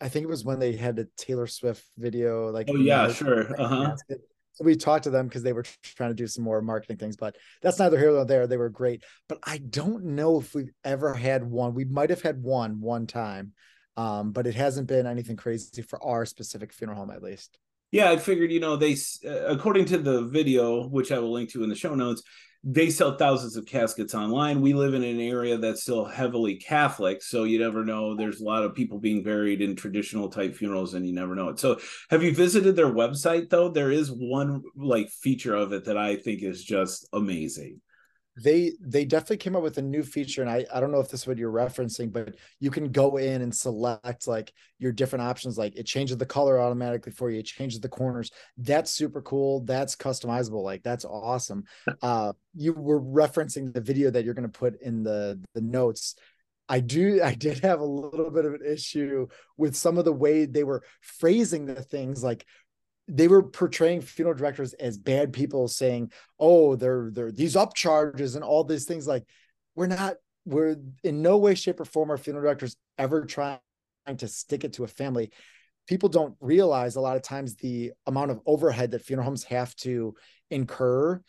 I 0.00 0.08
think 0.08 0.24
it 0.24 0.28
was 0.28 0.44
when 0.44 0.58
they 0.58 0.76
had 0.76 0.96
the 0.96 1.08
Taylor 1.16 1.46
Swift 1.46 1.84
video. 1.96 2.50
Like, 2.50 2.68
oh 2.68 2.76
yeah, 2.76 3.12
sure. 3.12 3.58
Uh 3.60 3.68
huh. 3.68 3.96
So 4.52 4.64
we 4.64 4.76
talked 4.76 5.04
to 5.04 5.10
them 5.10 5.28
because 5.28 5.42
they 5.42 5.52
were 5.52 5.64
trying 5.82 6.10
to 6.10 6.14
do 6.14 6.26
some 6.26 6.44
more 6.44 6.60
marketing 6.60 6.98
things, 6.98 7.16
but 7.16 7.36
that's 7.62 7.78
neither 7.78 7.98
here 7.98 8.10
nor 8.10 8.26
there. 8.26 8.46
They 8.46 8.56
were 8.58 8.68
great, 8.68 9.04
but 9.28 9.38
I 9.42 9.58
don't 9.58 10.04
know 10.04 10.38
if 10.40 10.54
we've 10.54 10.72
ever 10.84 11.14
had 11.14 11.44
one. 11.44 11.72
We 11.74 11.84
might 11.84 12.10
have 12.10 12.22
had 12.22 12.42
one 12.42 12.80
one 12.80 13.06
time, 13.06 13.52
um, 13.96 14.32
but 14.32 14.46
it 14.46 14.54
hasn't 14.54 14.88
been 14.88 15.06
anything 15.06 15.36
crazy 15.36 15.82
for 15.82 16.02
our 16.02 16.24
specific 16.26 16.72
funeral 16.72 16.98
home, 16.98 17.10
at 17.10 17.22
least. 17.22 17.58
Yeah, 17.92 18.10
I 18.10 18.18
figured, 18.18 18.52
you 18.52 18.60
know, 18.60 18.76
they, 18.76 18.96
uh, 19.26 19.46
according 19.46 19.86
to 19.86 19.98
the 19.98 20.22
video, 20.22 20.86
which 20.88 21.10
I 21.10 21.18
will 21.18 21.32
link 21.32 21.50
to 21.50 21.64
in 21.64 21.68
the 21.68 21.74
show 21.74 21.94
notes, 21.94 22.22
they 22.62 22.90
sell 22.90 23.16
thousands 23.16 23.56
of 23.56 23.64
caskets 23.64 24.14
online. 24.14 24.60
We 24.60 24.74
live 24.74 24.92
in 24.92 25.02
an 25.02 25.18
area 25.18 25.56
that's 25.56 25.82
still 25.82 26.04
heavily 26.04 26.56
Catholic, 26.56 27.22
so 27.22 27.44
you 27.44 27.58
never 27.58 27.84
know. 27.84 28.14
There's 28.14 28.40
a 28.40 28.44
lot 28.44 28.62
of 28.62 28.74
people 28.74 28.98
being 28.98 29.22
buried 29.22 29.62
in 29.62 29.76
traditional 29.76 30.28
type 30.28 30.54
funerals, 30.54 30.92
and 30.92 31.06
you 31.06 31.14
never 31.14 31.34
know 31.34 31.48
it. 31.48 31.58
So, 31.58 31.80
have 32.10 32.22
you 32.22 32.34
visited 32.34 32.76
their 32.76 32.92
website 32.92 33.48
though? 33.48 33.70
There 33.70 33.90
is 33.90 34.12
one 34.12 34.62
like 34.76 35.08
feature 35.08 35.54
of 35.54 35.72
it 35.72 35.86
that 35.86 35.96
I 35.96 36.16
think 36.16 36.42
is 36.42 36.62
just 36.62 37.08
amazing. 37.14 37.80
They 38.42 38.72
they 38.80 39.04
definitely 39.04 39.36
came 39.36 39.54
up 39.54 39.62
with 39.62 39.76
a 39.78 39.82
new 39.82 40.02
feature 40.02 40.40
and 40.40 40.50
I, 40.50 40.64
I 40.72 40.80
don't 40.80 40.90
know 40.90 41.00
if 41.00 41.10
this 41.10 41.22
is 41.22 41.26
what 41.26 41.36
you're 41.36 41.52
referencing 41.52 42.12
but 42.12 42.36
you 42.58 42.70
can 42.70 42.90
go 42.90 43.18
in 43.18 43.42
and 43.42 43.54
select 43.54 44.26
like 44.26 44.52
your 44.78 44.92
different 44.92 45.22
options 45.22 45.58
like 45.58 45.76
it 45.76 45.84
changes 45.84 46.16
the 46.16 46.26
color 46.26 46.58
automatically 46.58 47.12
for 47.12 47.30
you 47.30 47.40
it 47.40 47.46
changes 47.46 47.80
the 47.80 47.88
corners. 47.88 48.30
That's 48.56 48.90
super 48.90 49.20
cool 49.22 49.60
that's 49.60 49.96
customizable 49.96 50.62
like 50.62 50.82
that's 50.82 51.04
awesome. 51.04 51.64
Uh 52.02 52.32
you 52.54 52.72
were 52.72 53.00
referencing 53.00 53.72
the 53.72 53.80
video 53.80 54.10
that 54.10 54.24
you're 54.24 54.34
going 54.34 54.50
to 54.50 54.58
put 54.58 54.80
in 54.80 55.02
the 55.02 55.40
the 55.54 55.60
notes. 55.60 56.14
I 56.68 56.80
do 56.80 57.20
I 57.22 57.34
did 57.34 57.58
have 57.60 57.80
a 57.80 57.84
little 57.84 58.30
bit 58.30 58.44
of 58.44 58.54
an 58.54 58.64
issue 58.66 59.26
with 59.56 59.76
some 59.76 59.98
of 59.98 60.04
the 60.04 60.12
way 60.12 60.46
they 60.46 60.64
were 60.64 60.82
phrasing 61.00 61.66
the 61.66 61.82
things 61.82 62.22
like 62.22 62.46
they 63.10 63.28
were 63.28 63.42
portraying 63.42 64.00
funeral 64.00 64.36
directors 64.36 64.72
as 64.74 64.96
bad 64.96 65.32
people 65.32 65.68
saying 65.68 66.12
oh 66.38 66.76
they're 66.76 67.10
they're 67.12 67.32
these 67.32 67.56
up 67.56 67.74
charges 67.74 68.34
and 68.34 68.44
all 68.44 68.64
these 68.64 68.84
things. 68.84 69.06
Like 69.06 69.24
we're 69.74 69.86
not 69.86 70.14
we're 70.44 70.76
in 71.02 71.22
no 71.22 71.36
way 71.36 71.54
shape 71.54 71.80
or 71.80 71.84
form 71.84 72.10
are 72.10 72.16
funeral 72.16 72.44
directors 72.44 72.76
ever 72.98 73.24
trying 73.24 73.58
to 74.16 74.28
stick 74.28 74.64
it 74.64 74.74
to 74.74 74.84
a 74.84 74.88
family. 74.88 75.30
People 75.86 76.08
don't 76.08 76.36
realize 76.40 76.96
a 76.96 77.00
lot 77.00 77.16
of 77.16 77.22
times 77.22 77.56
the 77.56 77.92
amount 78.06 78.30
of 78.30 78.40
overhead 78.46 78.92
that 78.92 79.02
funeral 79.02 79.26
homes 79.26 79.44
have 79.44 79.74
to 79.76 80.14
incur 80.50 81.20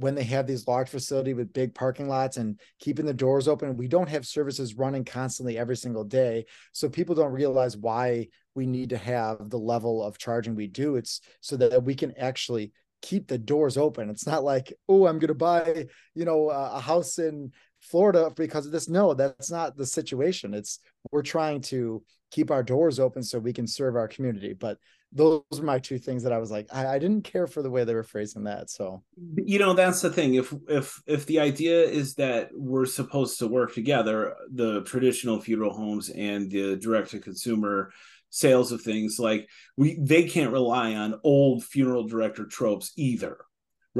when 0.00 0.14
they 0.14 0.24
have 0.24 0.46
these 0.46 0.66
large 0.66 0.88
facility 0.88 1.34
with 1.34 1.52
big 1.52 1.74
parking 1.74 2.08
lots 2.08 2.36
and 2.36 2.58
keeping 2.78 3.06
the 3.06 3.14
doors 3.14 3.48
open 3.48 3.76
we 3.76 3.88
don't 3.88 4.08
have 4.08 4.26
services 4.26 4.74
running 4.74 5.04
constantly 5.04 5.56
every 5.56 5.76
single 5.76 6.04
day 6.04 6.44
so 6.72 6.88
people 6.88 7.14
don't 7.14 7.32
realize 7.32 7.76
why 7.76 8.26
we 8.54 8.66
need 8.66 8.90
to 8.90 8.98
have 8.98 9.50
the 9.50 9.58
level 9.58 10.02
of 10.02 10.18
charging 10.18 10.54
we 10.54 10.66
do. 10.66 10.96
It's 10.96 11.20
so 11.40 11.56
that 11.56 11.82
we 11.84 11.94
can 11.94 12.16
actually 12.18 12.72
keep 13.02 13.26
the 13.26 13.38
doors 13.38 13.76
open. 13.76 14.10
It's 14.10 14.26
not 14.26 14.44
like, 14.44 14.72
oh, 14.88 15.06
I'm 15.06 15.18
going 15.18 15.28
to 15.28 15.34
buy, 15.34 15.86
you 16.14 16.24
know, 16.24 16.50
a 16.50 16.80
house 16.80 17.18
in 17.18 17.52
Florida 17.80 18.30
because 18.34 18.66
of 18.66 18.72
this. 18.72 18.88
No, 18.88 19.14
that's 19.14 19.50
not 19.50 19.76
the 19.76 19.86
situation. 19.86 20.52
It's 20.52 20.80
we're 21.10 21.22
trying 21.22 21.62
to 21.62 22.02
keep 22.30 22.50
our 22.50 22.62
doors 22.62 23.00
open 23.00 23.22
so 23.22 23.38
we 23.38 23.52
can 23.52 23.66
serve 23.66 23.96
our 23.96 24.08
community. 24.08 24.52
But 24.52 24.78
those 25.12 25.42
are 25.58 25.62
my 25.62 25.78
two 25.78 25.98
things 25.98 26.22
that 26.22 26.32
I 26.32 26.38
was 26.38 26.50
like, 26.50 26.68
I, 26.72 26.86
I, 26.86 26.98
didn't 26.98 27.24
care 27.24 27.46
for 27.46 27.62
the 27.62 27.70
way 27.70 27.82
they 27.84 27.94
were 27.94 28.04
phrasing 28.04 28.44
that. 28.44 28.70
So 28.70 29.02
you 29.36 29.58
know, 29.58 29.72
that's 29.72 30.00
the 30.00 30.10
thing. 30.10 30.34
If 30.34 30.54
if 30.68 31.02
if 31.06 31.26
the 31.26 31.40
idea 31.40 31.82
is 31.82 32.14
that 32.14 32.50
we're 32.52 32.86
supposed 32.86 33.38
to 33.40 33.48
work 33.48 33.74
together, 33.74 34.36
the 34.52 34.82
traditional 34.82 35.40
funeral 35.40 35.74
homes 35.74 36.10
and 36.10 36.50
the 36.50 36.76
direct 36.76 37.10
to 37.10 37.18
consumer 37.18 37.90
sales 38.30 38.70
of 38.70 38.80
things 38.80 39.18
like 39.18 39.48
we 39.76 39.98
they 40.00 40.22
can't 40.22 40.52
rely 40.52 40.94
on 40.94 41.18
old 41.24 41.64
funeral 41.64 42.06
director 42.06 42.46
tropes 42.46 42.92
either 42.96 43.38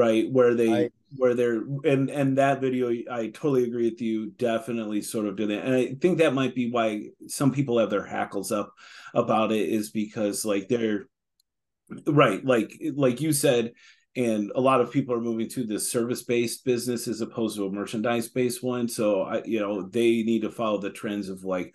right 0.01 0.33
where 0.33 0.55
they 0.55 0.73
I, 0.73 0.91
where 1.17 1.35
they're 1.35 1.63
and 1.85 2.09
and 2.09 2.39
that 2.39 2.63
video 2.63 2.89
i 3.11 3.27
totally 3.27 3.65
agree 3.65 3.91
with 3.91 4.01
you 4.01 4.31
definitely 4.31 5.03
sort 5.03 5.27
of 5.27 5.37
did 5.37 5.51
that. 5.51 5.65
And 5.67 5.75
i 5.75 5.95
think 6.01 6.19
that 6.19 6.33
might 6.33 6.55
be 6.55 6.71
why 6.71 7.09
some 7.29 7.53
people 7.53 7.79
have 7.79 7.91
their 7.91 8.07
hackles 8.07 8.51
up 8.51 8.73
about 9.15 9.53
it 9.53 9.69
is 9.69 9.91
because 9.91 10.45
like 10.45 10.69
they're 10.69 11.07
right 12.07 12.43
like 12.45 12.73
like 12.95 13.21
you 13.21 13.33
said 13.33 13.73
and 14.17 14.51
a 14.57 14.61
lot 14.61 14.81
of 14.81 14.91
people 14.91 15.15
are 15.15 15.21
moving 15.21 15.49
to 15.49 15.65
this 15.65 15.91
service 15.91 16.23
based 16.25 16.65
business 16.65 17.07
as 17.07 17.21
opposed 17.21 17.57
to 17.57 17.67
a 17.67 17.71
merchandise 17.71 18.29
based 18.29 18.63
one. 18.63 18.89
So 18.89 19.23
i 19.23 19.43
you 19.45 19.61
know 19.61 19.83
they 19.83 20.23
need 20.23 20.43
to 20.43 20.51
follow 20.51 20.79
the 20.79 20.91
trends 20.91 21.29
of 21.29 21.45
like 21.45 21.73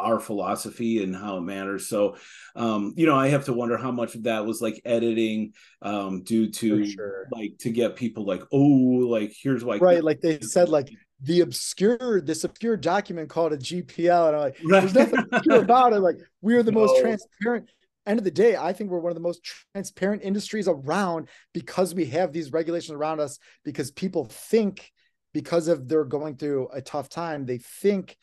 our 0.00 0.18
philosophy 0.18 1.02
and 1.02 1.14
how 1.14 1.36
it 1.38 1.42
matters. 1.42 1.88
So, 1.88 2.16
um, 2.56 2.94
you 2.96 3.06
know, 3.06 3.16
I 3.16 3.28
have 3.28 3.44
to 3.44 3.52
wonder 3.52 3.76
how 3.76 3.92
much 3.92 4.14
of 4.14 4.24
that 4.24 4.44
was 4.44 4.60
like 4.60 4.80
editing, 4.84 5.52
um, 5.82 6.22
due 6.24 6.50
to 6.50 6.84
sure. 6.84 7.28
like 7.30 7.58
to 7.58 7.70
get 7.70 7.96
people 7.96 8.24
like, 8.24 8.42
oh, 8.52 8.58
like 8.58 9.32
here's 9.40 9.64
why, 9.64 9.78
right? 9.78 10.02
Like 10.02 10.20
they 10.20 10.40
said, 10.40 10.68
like 10.68 10.88
the 11.22 11.40
obscure, 11.42 12.20
this 12.20 12.44
obscure 12.44 12.76
document 12.76 13.30
called 13.30 13.52
a 13.52 13.58
GPL, 13.58 14.28
and 14.28 14.36
I'm 14.36 14.42
like, 14.42 14.58
right. 14.64 14.80
there's 14.80 14.94
nothing 14.94 15.24
obscure 15.32 15.62
about 15.62 15.92
it. 15.92 16.00
Like 16.00 16.18
we 16.40 16.54
are 16.54 16.62
the 16.62 16.72
no. 16.72 16.80
most 16.80 17.00
transparent. 17.00 17.70
End 18.04 18.20
of 18.20 18.24
the 18.24 18.30
day, 18.30 18.54
I 18.54 18.72
think 18.72 18.90
we're 18.90 19.00
one 19.00 19.10
of 19.10 19.16
the 19.16 19.20
most 19.20 19.42
transparent 19.72 20.22
industries 20.22 20.68
around 20.68 21.28
because 21.52 21.92
we 21.92 22.04
have 22.06 22.32
these 22.32 22.52
regulations 22.52 22.92
around 22.92 23.18
us. 23.18 23.40
Because 23.64 23.90
people 23.90 24.26
think 24.26 24.92
because 25.32 25.66
of 25.66 25.88
they're 25.88 26.04
going 26.04 26.36
through 26.36 26.68
a 26.72 26.80
tough 26.80 27.08
time, 27.08 27.46
they 27.46 27.58
think 27.58 28.16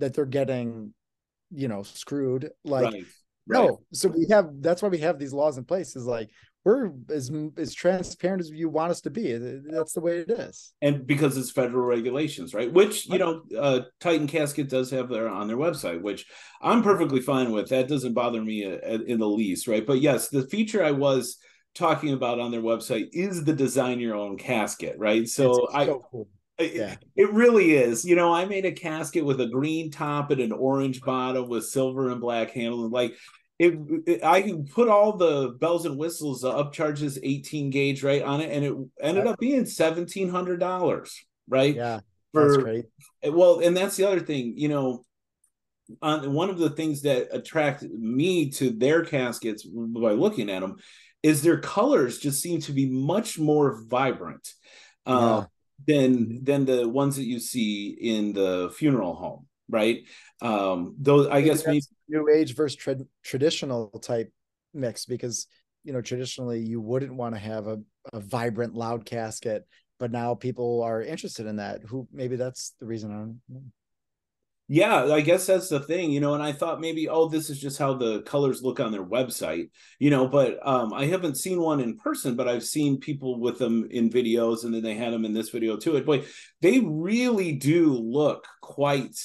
that 0.00 0.14
they're 0.14 0.26
getting, 0.26 0.92
you 1.50 1.68
know, 1.68 1.82
screwed. 1.82 2.50
Like, 2.64 2.92
right. 2.92 3.04
no. 3.46 3.80
So 3.92 4.08
we 4.08 4.26
have 4.30 4.50
that's 4.60 4.82
why 4.82 4.88
we 4.88 4.98
have 4.98 5.18
these 5.18 5.32
laws 5.32 5.58
in 5.58 5.64
place. 5.64 5.96
Is 5.96 6.06
like 6.06 6.30
we're 6.64 6.90
as 7.08 7.30
as 7.56 7.74
transparent 7.74 8.40
as 8.40 8.50
you 8.50 8.68
want 8.68 8.90
us 8.90 9.00
to 9.02 9.10
be. 9.10 9.32
That's 9.70 9.92
the 9.92 10.00
way 10.00 10.18
it 10.18 10.30
is. 10.30 10.72
And 10.82 11.06
because 11.06 11.36
it's 11.36 11.50
federal 11.50 11.84
regulations, 11.84 12.52
right? 12.52 12.70
Which 12.70 13.08
you 13.08 13.18
know, 13.18 13.42
uh, 13.58 13.80
Titan 14.00 14.26
Casket 14.26 14.68
does 14.68 14.90
have 14.90 15.08
their 15.08 15.28
on 15.28 15.48
their 15.48 15.56
website, 15.56 16.02
which 16.02 16.26
I'm 16.60 16.82
perfectly 16.82 17.20
fine 17.20 17.52
with. 17.52 17.68
That 17.68 17.88
doesn't 17.88 18.14
bother 18.14 18.42
me 18.42 18.64
uh, 18.66 18.98
in 19.06 19.18
the 19.18 19.28
least, 19.28 19.68
right? 19.68 19.86
But 19.86 20.00
yes, 20.00 20.28
the 20.28 20.46
feature 20.48 20.84
I 20.84 20.90
was 20.90 21.38
talking 21.74 22.12
about 22.12 22.40
on 22.40 22.50
their 22.50 22.62
website 22.62 23.08
is 23.12 23.44
the 23.44 23.54
design 23.54 24.00
your 24.00 24.16
own 24.16 24.36
casket, 24.36 24.96
right? 24.98 25.28
So, 25.28 25.52
so 25.54 25.68
I. 25.72 25.86
Cool 26.10 26.28
yeah. 26.60 26.96
It 27.16 27.32
really 27.32 27.74
is. 27.74 28.04
You 28.04 28.16
know, 28.16 28.32
I 28.32 28.44
made 28.44 28.64
a 28.64 28.72
casket 28.72 29.24
with 29.24 29.40
a 29.40 29.46
green 29.46 29.90
top 29.90 30.30
and 30.30 30.40
an 30.40 30.52
orange 30.52 31.00
bottom 31.00 31.48
with 31.48 31.66
silver 31.66 32.10
and 32.10 32.20
black 32.20 32.50
handle. 32.50 32.88
Like 32.88 33.16
it, 33.58 33.78
it 34.06 34.24
I 34.24 34.54
put 34.72 34.88
all 34.88 35.16
the 35.16 35.56
bells 35.60 35.86
and 35.86 35.98
whistles, 35.98 36.42
the 36.42 36.52
upcharges 36.52 37.18
18 37.22 37.70
gauge 37.70 38.02
right 38.02 38.22
on 38.22 38.40
it, 38.40 38.50
and 38.50 38.64
it 38.64 38.74
ended 39.00 39.26
up 39.26 39.38
being 39.38 39.66
seventeen 39.66 40.28
hundred 40.28 40.60
dollars. 40.60 41.24
Right. 41.48 41.74
Yeah. 41.74 42.00
For, 42.32 42.48
that's 42.48 42.62
great. 42.62 42.84
Well, 43.24 43.60
and 43.60 43.76
that's 43.76 43.96
the 43.96 44.06
other 44.06 44.20
thing, 44.20 44.54
you 44.56 44.68
know. 44.68 45.04
On 46.02 46.32
one 46.32 46.50
of 46.50 46.58
the 46.58 46.70
things 46.70 47.02
that 47.02 47.28
attract 47.32 47.82
me 47.82 48.50
to 48.50 48.70
their 48.70 49.04
caskets 49.04 49.64
by 49.64 50.12
looking 50.12 50.48
at 50.48 50.60
them 50.60 50.76
is 51.20 51.42
their 51.42 51.58
colors 51.58 52.18
just 52.18 52.40
seem 52.40 52.60
to 52.60 52.72
be 52.72 52.86
much 52.86 53.38
more 53.38 53.82
vibrant. 53.88 54.48
Yeah. 55.06 55.14
Uh, 55.14 55.44
than 55.86 56.44
than 56.44 56.64
the 56.64 56.88
ones 56.88 57.16
that 57.16 57.24
you 57.24 57.38
see 57.40 57.90
in 58.00 58.32
the 58.32 58.72
funeral 58.76 59.14
home, 59.14 59.46
right? 59.68 60.02
Um, 60.42 60.94
those 60.98 61.26
I, 61.28 61.40
guess 61.42 61.66
maybe 61.66 61.82
new 62.08 62.28
age 62.28 62.54
versus 62.54 62.76
tra- 62.76 62.96
traditional 63.22 63.88
type 64.00 64.32
mix 64.74 65.04
because 65.04 65.46
you 65.84 65.92
know 65.92 66.00
traditionally 66.00 66.60
you 66.60 66.80
wouldn't 66.80 67.14
want 67.14 67.34
to 67.34 67.40
have 67.40 67.66
a, 67.66 67.78
a 68.12 68.20
vibrant 68.20 68.74
loud 68.74 69.04
casket 69.04 69.66
but 69.98 70.10
now 70.10 70.34
people 70.34 70.82
are 70.82 71.02
interested 71.02 71.46
in 71.46 71.56
that 71.56 71.82
who 71.82 72.06
maybe 72.12 72.36
that's 72.36 72.74
the 72.80 72.86
reason 72.86 73.10
i'm 73.50 73.72
yeah, 74.72 75.06
I 75.06 75.20
guess 75.20 75.46
that's 75.46 75.68
the 75.68 75.80
thing, 75.80 76.12
you 76.12 76.20
know. 76.20 76.34
And 76.34 76.42
I 76.44 76.52
thought 76.52 76.80
maybe, 76.80 77.08
oh, 77.08 77.28
this 77.28 77.50
is 77.50 77.60
just 77.60 77.76
how 77.76 77.94
the 77.94 78.22
colors 78.22 78.62
look 78.62 78.78
on 78.78 78.92
their 78.92 79.04
website, 79.04 79.68
you 79.98 80.10
know. 80.10 80.28
But 80.28 80.64
um, 80.64 80.92
I 80.92 81.06
haven't 81.06 81.38
seen 81.38 81.60
one 81.60 81.80
in 81.80 81.96
person, 81.96 82.36
but 82.36 82.46
I've 82.46 82.62
seen 82.62 83.00
people 83.00 83.40
with 83.40 83.58
them 83.58 83.88
in 83.90 84.10
videos, 84.10 84.62
and 84.62 84.72
then 84.72 84.84
they 84.84 84.94
had 84.94 85.12
them 85.12 85.24
in 85.24 85.32
this 85.32 85.50
video 85.50 85.76
too. 85.76 85.96
And 85.96 86.06
boy, 86.06 86.24
they 86.62 86.78
really 86.78 87.50
do 87.56 87.94
look 87.94 88.46
quite 88.62 89.16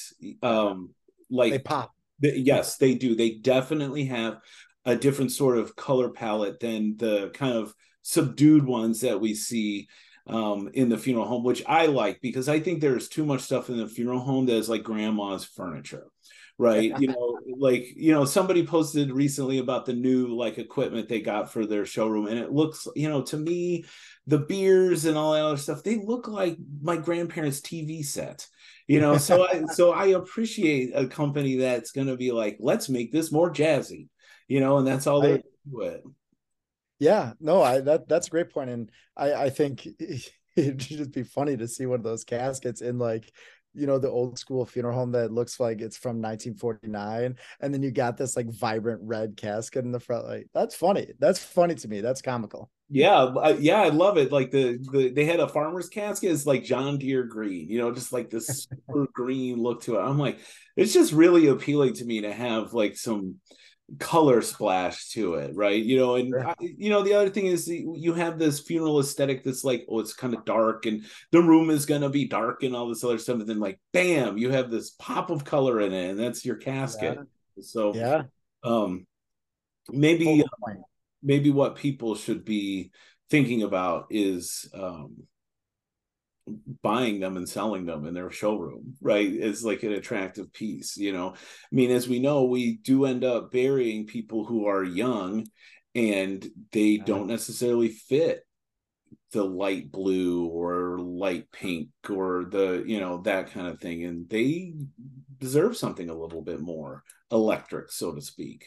um, 0.42 0.90
like 1.30 1.52
they 1.52 1.58
pop. 1.60 1.94
They, 2.18 2.38
yes, 2.38 2.78
they 2.78 2.96
do. 2.96 3.14
They 3.14 3.36
definitely 3.36 4.06
have 4.06 4.38
a 4.84 4.96
different 4.96 5.30
sort 5.30 5.58
of 5.58 5.76
color 5.76 6.10
palette 6.10 6.58
than 6.58 6.96
the 6.96 7.30
kind 7.34 7.54
of 7.54 7.72
subdued 8.02 8.66
ones 8.66 9.02
that 9.02 9.20
we 9.20 9.32
see 9.34 9.86
um, 10.26 10.70
in 10.74 10.88
the 10.88 10.98
funeral 10.98 11.26
home, 11.26 11.44
which 11.44 11.62
I 11.66 11.86
like 11.86 12.20
because 12.20 12.48
I 12.48 12.60
think 12.60 12.80
there's 12.80 13.08
too 13.08 13.24
much 13.24 13.42
stuff 13.42 13.68
in 13.68 13.78
the 13.78 13.86
funeral 13.86 14.20
home 14.20 14.46
that 14.46 14.56
is 14.56 14.68
like 14.68 14.82
grandma's 14.82 15.44
furniture. 15.44 16.06
Right. 16.58 16.98
you 16.98 17.08
know, 17.08 17.38
like, 17.58 17.86
you 17.96 18.12
know, 18.12 18.24
somebody 18.24 18.66
posted 18.66 19.12
recently 19.12 19.58
about 19.58 19.84
the 19.84 19.92
new 19.92 20.34
like 20.34 20.56
equipment 20.58 21.08
they 21.08 21.20
got 21.20 21.52
for 21.52 21.66
their 21.66 21.84
showroom. 21.84 22.26
And 22.26 22.38
it 22.38 22.50
looks, 22.50 22.88
you 22.96 23.10
know, 23.10 23.22
to 23.22 23.36
me, 23.36 23.84
the 24.26 24.38
biers 24.38 25.04
and 25.04 25.18
all 25.18 25.34
that 25.34 25.44
other 25.44 25.56
stuff, 25.58 25.82
they 25.82 25.96
look 25.96 26.28
like 26.28 26.56
my 26.80 26.96
grandparents' 26.96 27.60
TV 27.60 28.04
set. 28.04 28.46
You 28.88 29.00
know, 29.00 29.18
so 29.18 29.46
I 29.46 29.64
so 29.72 29.92
I 29.92 30.06
appreciate 30.06 30.92
a 30.94 31.06
company 31.06 31.56
that's 31.56 31.90
gonna 31.90 32.16
be 32.16 32.32
like, 32.32 32.56
let's 32.60 32.88
make 32.88 33.12
this 33.12 33.32
more 33.32 33.52
jazzy, 33.52 34.08
you 34.48 34.60
know, 34.60 34.78
and 34.78 34.86
that's 34.86 35.06
all 35.06 35.20
they 35.20 35.42
do 35.68 35.80
it. 35.82 36.04
Yeah, 36.98 37.32
no, 37.40 37.62
I 37.62 37.80
that 37.80 38.08
that's 38.08 38.28
a 38.28 38.30
great 38.30 38.50
point, 38.50 38.70
and 38.70 38.90
I 39.16 39.34
I 39.34 39.50
think 39.50 39.86
it'd 40.56 40.78
just 40.78 41.12
be 41.12 41.22
funny 41.22 41.56
to 41.56 41.68
see 41.68 41.86
one 41.86 42.00
of 42.00 42.04
those 42.04 42.24
caskets 42.24 42.80
in 42.80 42.98
like 42.98 43.30
you 43.76 43.86
know 43.86 43.98
the 43.98 44.10
old 44.10 44.38
school 44.38 44.64
funeral 44.64 44.94
home 44.96 45.12
that 45.12 45.30
looks 45.30 45.60
like 45.60 45.80
it's 45.80 45.98
from 45.98 46.22
1949 46.22 47.36
and 47.60 47.74
then 47.74 47.82
you 47.82 47.90
got 47.90 48.16
this 48.16 48.34
like 48.34 48.50
vibrant 48.50 49.00
red 49.02 49.36
casket 49.36 49.84
in 49.84 49.92
the 49.92 50.00
front 50.00 50.26
like 50.26 50.48
that's 50.54 50.74
funny. 50.74 51.12
That's 51.18 51.38
funny 51.38 51.74
to 51.76 51.88
me. 51.88 52.00
That's 52.00 52.22
comical. 52.22 52.70
Yeah 52.88 53.34
yeah 53.58 53.82
i 53.82 53.88
love 53.88 54.16
it. 54.16 54.32
Like 54.32 54.50
the, 54.50 54.78
the 54.92 55.10
they 55.10 55.26
had 55.26 55.40
a 55.40 55.48
farmer's 55.48 55.88
casket 55.88 56.30
it's 56.30 56.46
like 56.46 56.64
john 56.64 56.98
deere 56.98 57.24
green 57.24 57.68
you 57.68 57.78
know 57.78 57.92
just 57.92 58.12
like 58.12 58.30
this 58.30 58.66
super 58.86 59.06
green 59.12 59.62
look 59.62 59.82
to 59.82 59.96
it. 59.96 60.00
I'm 60.00 60.18
like 60.18 60.38
it's 60.76 60.94
just 60.94 61.12
really 61.12 61.48
appealing 61.48 61.94
to 61.94 62.04
me 62.04 62.22
to 62.22 62.32
have 62.32 62.72
like 62.72 62.96
some 62.96 63.36
color 63.98 64.42
splash 64.42 65.10
to 65.10 65.34
it, 65.34 65.54
right? 65.54 65.82
You 65.82 65.96
know, 65.96 66.16
and 66.16 66.28
Sure. 66.28 66.48
I, 66.48 66.54
you 66.60 66.90
know 66.90 67.02
the 67.02 67.14
other 67.14 67.30
thing 67.30 67.46
is 67.46 67.68
you 67.68 68.12
have 68.14 68.38
this 68.38 68.60
funeral 68.60 68.98
aesthetic 69.00 69.44
that's 69.44 69.62
like, 69.64 69.86
oh, 69.88 70.00
it's 70.00 70.12
kind 70.12 70.34
of 70.34 70.44
dark, 70.44 70.86
and 70.86 71.04
the 71.30 71.42
room 71.42 71.70
is 71.70 71.86
gonna 71.86 72.10
be 72.10 72.26
dark, 72.26 72.62
and 72.62 72.74
all 72.74 72.88
this 72.88 73.04
other 73.04 73.18
stuff, 73.18 73.40
and 73.40 73.48
then 73.48 73.60
like, 73.60 73.78
bam, 73.92 74.38
you 74.38 74.50
have 74.50 74.70
this 74.70 74.90
pop 74.90 75.30
of 75.30 75.44
color 75.44 75.80
in 75.80 75.92
it, 75.92 76.10
and 76.10 76.18
that's 76.18 76.44
your 76.44 76.56
casket. 76.56 77.18
So 77.60 77.94
Yeah. 77.94 78.24
um, 78.64 79.06
maybe 79.88 80.44
point. 80.60 80.80
maybe 81.22 81.50
what 81.50 81.76
people 81.76 82.16
should 82.16 82.44
be 82.44 82.90
thinking 83.30 83.62
about 83.62 84.06
is 84.10 84.68
um 84.74 85.14
buying 86.82 87.18
them 87.20 87.36
and 87.36 87.48
selling 87.48 87.86
them 87.86 88.06
in 88.06 88.14
their 88.14 88.30
showroom 88.30 88.94
right 89.00 89.26
is 89.28 89.64
like 89.64 89.82
an 89.82 89.92
attractive 89.92 90.52
piece 90.52 90.96
you 90.96 91.12
know 91.12 91.30
i 91.34 91.74
mean 91.74 91.90
as 91.90 92.08
we 92.08 92.18
know 92.20 92.44
we 92.44 92.76
do 92.76 93.04
end 93.04 93.24
up 93.24 93.50
burying 93.50 94.06
people 94.06 94.44
who 94.44 94.66
are 94.66 94.84
young 94.84 95.46
and 95.94 96.46
they 96.72 96.90
Yeah. 96.98 97.04
don't 97.04 97.26
necessarily 97.26 97.88
fit 97.88 98.42
the 99.32 99.42
light 99.44 99.90
blue 99.90 100.46
or 100.46 100.98
light 101.00 101.50
pink 101.50 101.88
or 102.08 102.44
the 102.44 102.84
you 102.86 103.00
know 103.00 103.22
that 103.22 103.50
kind 103.50 103.66
of 103.66 103.80
thing 103.80 104.04
and 104.04 104.28
they 104.28 104.72
deserve 105.38 105.76
something 105.76 106.08
a 106.10 106.14
little 106.14 106.42
bit 106.42 106.60
more 106.60 107.02
electric 107.32 107.90
so 107.90 108.14
to 108.14 108.20
speak 108.22 108.66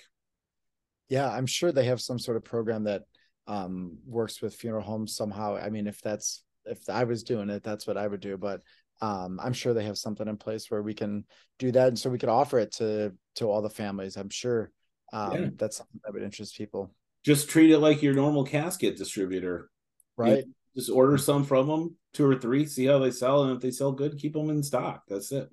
Yeah, 1.07 1.29
I'm 1.29 1.47
sure 1.47 1.71
they 1.71 1.85
have 1.85 2.01
some 2.01 2.19
sort 2.19 2.37
of 2.37 2.43
program 2.43 2.83
that 2.83 3.03
um 3.47 3.97
works 4.05 4.41
with 4.41 4.53
funeral 4.53 4.83
homes 4.83 5.15
somehow. 5.15 5.55
I 5.55 5.69
mean, 5.71 5.87
if 5.87 6.01
that's 6.01 6.43
if 6.69 6.89
I 6.89 7.03
was 7.03 7.23
doing 7.23 7.49
it, 7.49 7.63
that's 7.63 7.85
what 7.87 7.97
I 7.97 8.07
would 8.07 8.21
do. 8.21 8.37
But 8.37 8.61
um 9.01 9.39
I'm 9.41 9.53
sure 9.53 9.73
they 9.73 9.85
have 9.85 9.97
something 9.97 10.27
in 10.27 10.37
place 10.37 10.69
where 10.69 10.81
we 10.83 10.93
can 10.93 11.25
do 11.57 11.71
that, 11.71 11.87
and 11.89 11.97
so 11.99 12.09
we 12.09 12.17
could 12.19 12.29
offer 12.29 12.59
it 12.59 12.73
to 12.73 13.13
to 13.35 13.45
all 13.49 13.61
the 13.61 13.69
families. 13.69 14.17
I'm 14.17 14.29
sure 14.29 14.71
um 15.13 15.33
Yeah. 15.43 15.49
that's 15.55 15.77
something 15.77 16.01
that 16.03 16.13
would 16.13 16.23
interest 16.23 16.57
people, 16.57 16.91
just 17.25 17.49
treat 17.49 17.71
it 17.71 17.79
like 17.79 18.01
your 18.01 18.13
normal 18.13 18.43
casket 18.43 18.97
distributor 18.97 19.69
right? 20.17 20.43
just 20.75 20.89
order 20.91 21.17
some 21.17 21.43
from 21.43 21.67
them, 21.67 21.95
two 22.13 22.25
or 22.25 22.35
three, 22.35 22.65
see 22.65 22.85
how 22.85 22.99
they 22.99 23.09
sell, 23.11 23.43
and 23.43 23.55
if 23.55 23.61
they 23.61 23.71
sell 23.71 23.91
good, 23.91 24.17
keep 24.19 24.33
them 24.33 24.49
in 24.49 24.61
stock. 24.61 25.01
That's 25.07 25.31
it, 25.31 25.49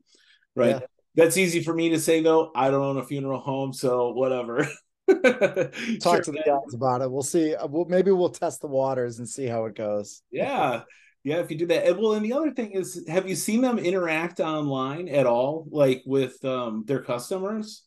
right? 0.55 0.81
Yeah. 0.81 0.87
That's 1.15 1.37
easy 1.39 1.63
for 1.63 1.73
me 1.73 1.89
to 1.91 1.99
say 2.01 2.21
though. 2.21 2.51
I 2.55 2.71
don't 2.71 2.83
own 2.83 2.99
a 2.99 3.03
funeral 3.05 3.41
home, 3.41 3.73
so 3.73 4.11
whatever. 4.13 4.69
Talk 5.09 5.23
Sure, 6.03 6.21
to 6.25 6.33
the 6.33 6.43
guys 6.45 6.75
about 6.75 7.01
it. 7.01 7.11
We'll 7.11 7.23
see. 7.23 7.55
Uh, 7.55 7.67
We'll, 7.67 7.87
maybe 7.87 8.11
we'll 8.11 8.29
test 8.29 8.61
the 8.61 8.67
waters 8.67 9.19
and 9.19 9.29
see 9.29 9.47
how 9.47 9.65
it 9.67 9.75
goes. 9.75 10.23
yeah, 10.31 10.83
yeah. 11.27 11.41
If 11.41 11.51
you 11.51 11.59
do 11.59 11.67
that, 11.67 11.85
and 11.85 11.99
well, 11.99 12.13
and 12.13 12.25
the 12.25 12.33
other 12.33 12.53
thing 12.53 12.71
is, 12.71 13.05
have 13.09 13.29
you 13.29 13.35
seen 13.35 13.61
them 13.61 13.81
interact 13.81 14.39
online 14.39 15.09
at 15.09 15.27
all, 15.27 15.67
like 15.71 16.05
with 16.07 16.43
um 16.45 16.85
their 16.87 17.03
customers? 17.03 17.83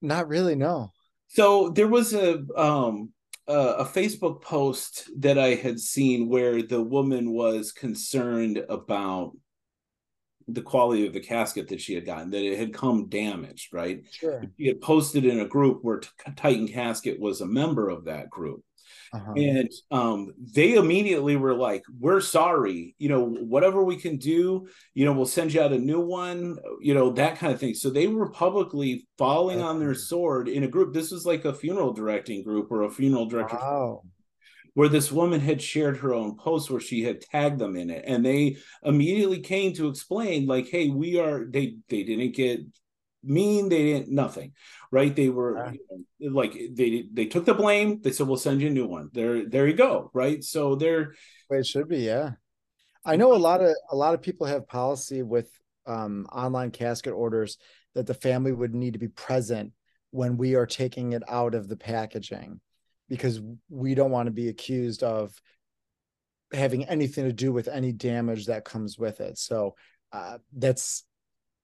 Not 0.00 0.28
really, 0.28 0.54
no. 0.54 0.92
So 1.26 1.70
there 1.70 1.88
was 1.88 2.14
a 2.14 2.44
um 2.56 3.12
a, 3.48 3.58
a 3.58 3.84
Facebook 3.84 4.40
post 4.40 5.10
that 5.18 5.36
I 5.36 5.56
had 5.56 5.80
seen 5.80 6.28
where 6.28 6.62
the 6.62 6.80
woman 6.80 7.32
was 7.32 7.72
concerned 7.72 8.64
about 8.68 9.32
the 10.46 10.62
quality 10.62 11.08
of 11.08 11.12
the 11.12 11.18
casket 11.18 11.66
that 11.68 11.80
she 11.80 11.94
had 11.94 12.06
gotten, 12.06 12.30
that 12.30 12.44
it 12.44 12.56
had 12.56 12.72
come 12.72 13.08
damaged, 13.08 13.74
right? 13.74 14.04
Sure. 14.12 14.44
She 14.56 14.68
had 14.68 14.80
posted 14.80 15.24
in 15.24 15.40
a 15.40 15.48
group 15.48 15.80
where 15.82 16.02
Titan 16.36 16.68
Casket 16.68 17.18
was 17.18 17.40
a 17.40 17.46
member 17.46 17.88
of 17.88 18.04
that 18.04 18.30
group. 18.30 18.62
Uh-huh. 19.12 19.32
And 19.36 19.70
um, 19.90 20.32
they 20.54 20.74
immediately 20.74 21.36
were 21.36 21.54
like, 21.54 21.82
"We're 21.98 22.20
sorry, 22.20 22.94
you 22.98 23.08
know, 23.08 23.24
whatever 23.24 23.84
we 23.84 23.96
can 23.96 24.16
do, 24.16 24.68
you 24.94 25.04
know, 25.04 25.12
we'll 25.12 25.26
send 25.26 25.52
you 25.52 25.60
out 25.62 25.72
a 25.72 25.78
new 25.78 26.00
one, 26.00 26.56
you 26.80 26.94
know, 26.94 27.10
that 27.12 27.38
kind 27.38 27.52
of 27.52 27.60
thing." 27.60 27.74
So 27.74 27.90
they 27.90 28.06
were 28.06 28.30
publicly 28.30 29.06
falling 29.18 29.60
on 29.62 29.78
their 29.78 29.94
sword 29.94 30.48
in 30.48 30.64
a 30.64 30.68
group. 30.68 30.92
This 30.92 31.10
was 31.10 31.24
like 31.26 31.44
a 31.44 31.54
funeral 31.54 31.92
directing 31.92 32.42
group 32.42 32.70
or 32.70 32.82
a 32.82 32.90
funeral 32.90 33.26
director 33.26 33.56
Wow. 33.56 34.02
where 34.74 34.88
this 34.88 35.10
woman 35.10 35.40
had 35.40 35.62
shared 35.62 35.96
her 35.98 36.12
own 36.14 36.36
post 36.36 36.70
where 36.70 36.80
she 36.80 37.02
had 37.02 37.20
tagged 37.20 37.58
them 37.58 37.76
in 37.76 37.88
it 37.90 38.04
and 38.06 38.24
they 38.24 38.56
immediately 38.82 39.40
came 39.40 39.72
to 39.72 39.88
explain 39.88 40.46
like 40.46 40.68
hey 40.68 40.90
we 40.90 41.18
are 41.18 41.46
they 41.46 41.76
they 41.88 42.02
didn't 42.02 42.34
get 42.34 42.60
mean 43.26 43.68
they 43.68 43.82
didn't 43.82 44.08
nothing 44.08 44.52
right 44.90 45.16
they 45.16 45.28
were 45.28 45.72
you 46.18 46.30
know, 46.30 46.36
like 46.36 46.52
they 46.72 47.04
they 47.12 47.26
took 47.26 47.44
the 47.44 47.54
blame 47.54 48.00
they 48.02 48.12
said 48.12 48.26
we'll 48.26 48.36
send 48.36 48.60
you 48.60 48.68
a 48.68 48.70
new 48.70 48.86
one 48.86 49.10
there 49.12 49.48
there 49.48 49.66
you 49.66 49.74
go 49.74 50.10
right 50.14 50.42
so 50.44 50.74
they're 50.74 51.12
it 51.50 51.66
should 51.66 51.88
be, 51.88 51.98
yeah. 51.98 52.32
I 53.04 53.16
know 53.16 53.34
a 53.34 53.38
lot 53.38 53.62
of 53.62 53.74
a 53.90 53.96
lot 53.96 54.14
of 54.14 54.22
people 54.22 54.46
have 54.46 54.66
policy 54.66 55.22
with 55.22 55.48
um, 55.86 56.26
online 56.32 56.72
casket 56.72 57.12
orders 57.12 57.58
that 57.94 58.06
the 58.06 58.14
family 58.14 58.52
would 58.52 58.74
need 58.74 58.94
to 58.94 58.98
be 58.98 59.08
present 59.08 59.72
when 60.10 60.36
we 60.36 60.56
are 60.56 60.66
taking 60.66 61.12
it 61.12 61.22
out 61.28 61.54
of 61.54 61.68
the 61.68 61.76
packaging 61.76 62.60
because 63.08 63.40
we 63.68 63.94
don't 63.94 64.10
want 64.10 64.26
to 64.26 64.32
be 64.32 64.48
accused 64.48 65.04
of 65.04 65.32
having 66.52 66.84
anything 66.84 67.24
to 67.24 67.32
do 67.32 67.52
with 67.52 67.68
any 67.68 67.92
damage 67.92 68.46
that 68.46 68.64
comes 68.64 68.98
with 68.98 69.20
it. 69.20 69.38
So 69.38 69.76
uh, 70.12 70.38
that's 70.56 71.04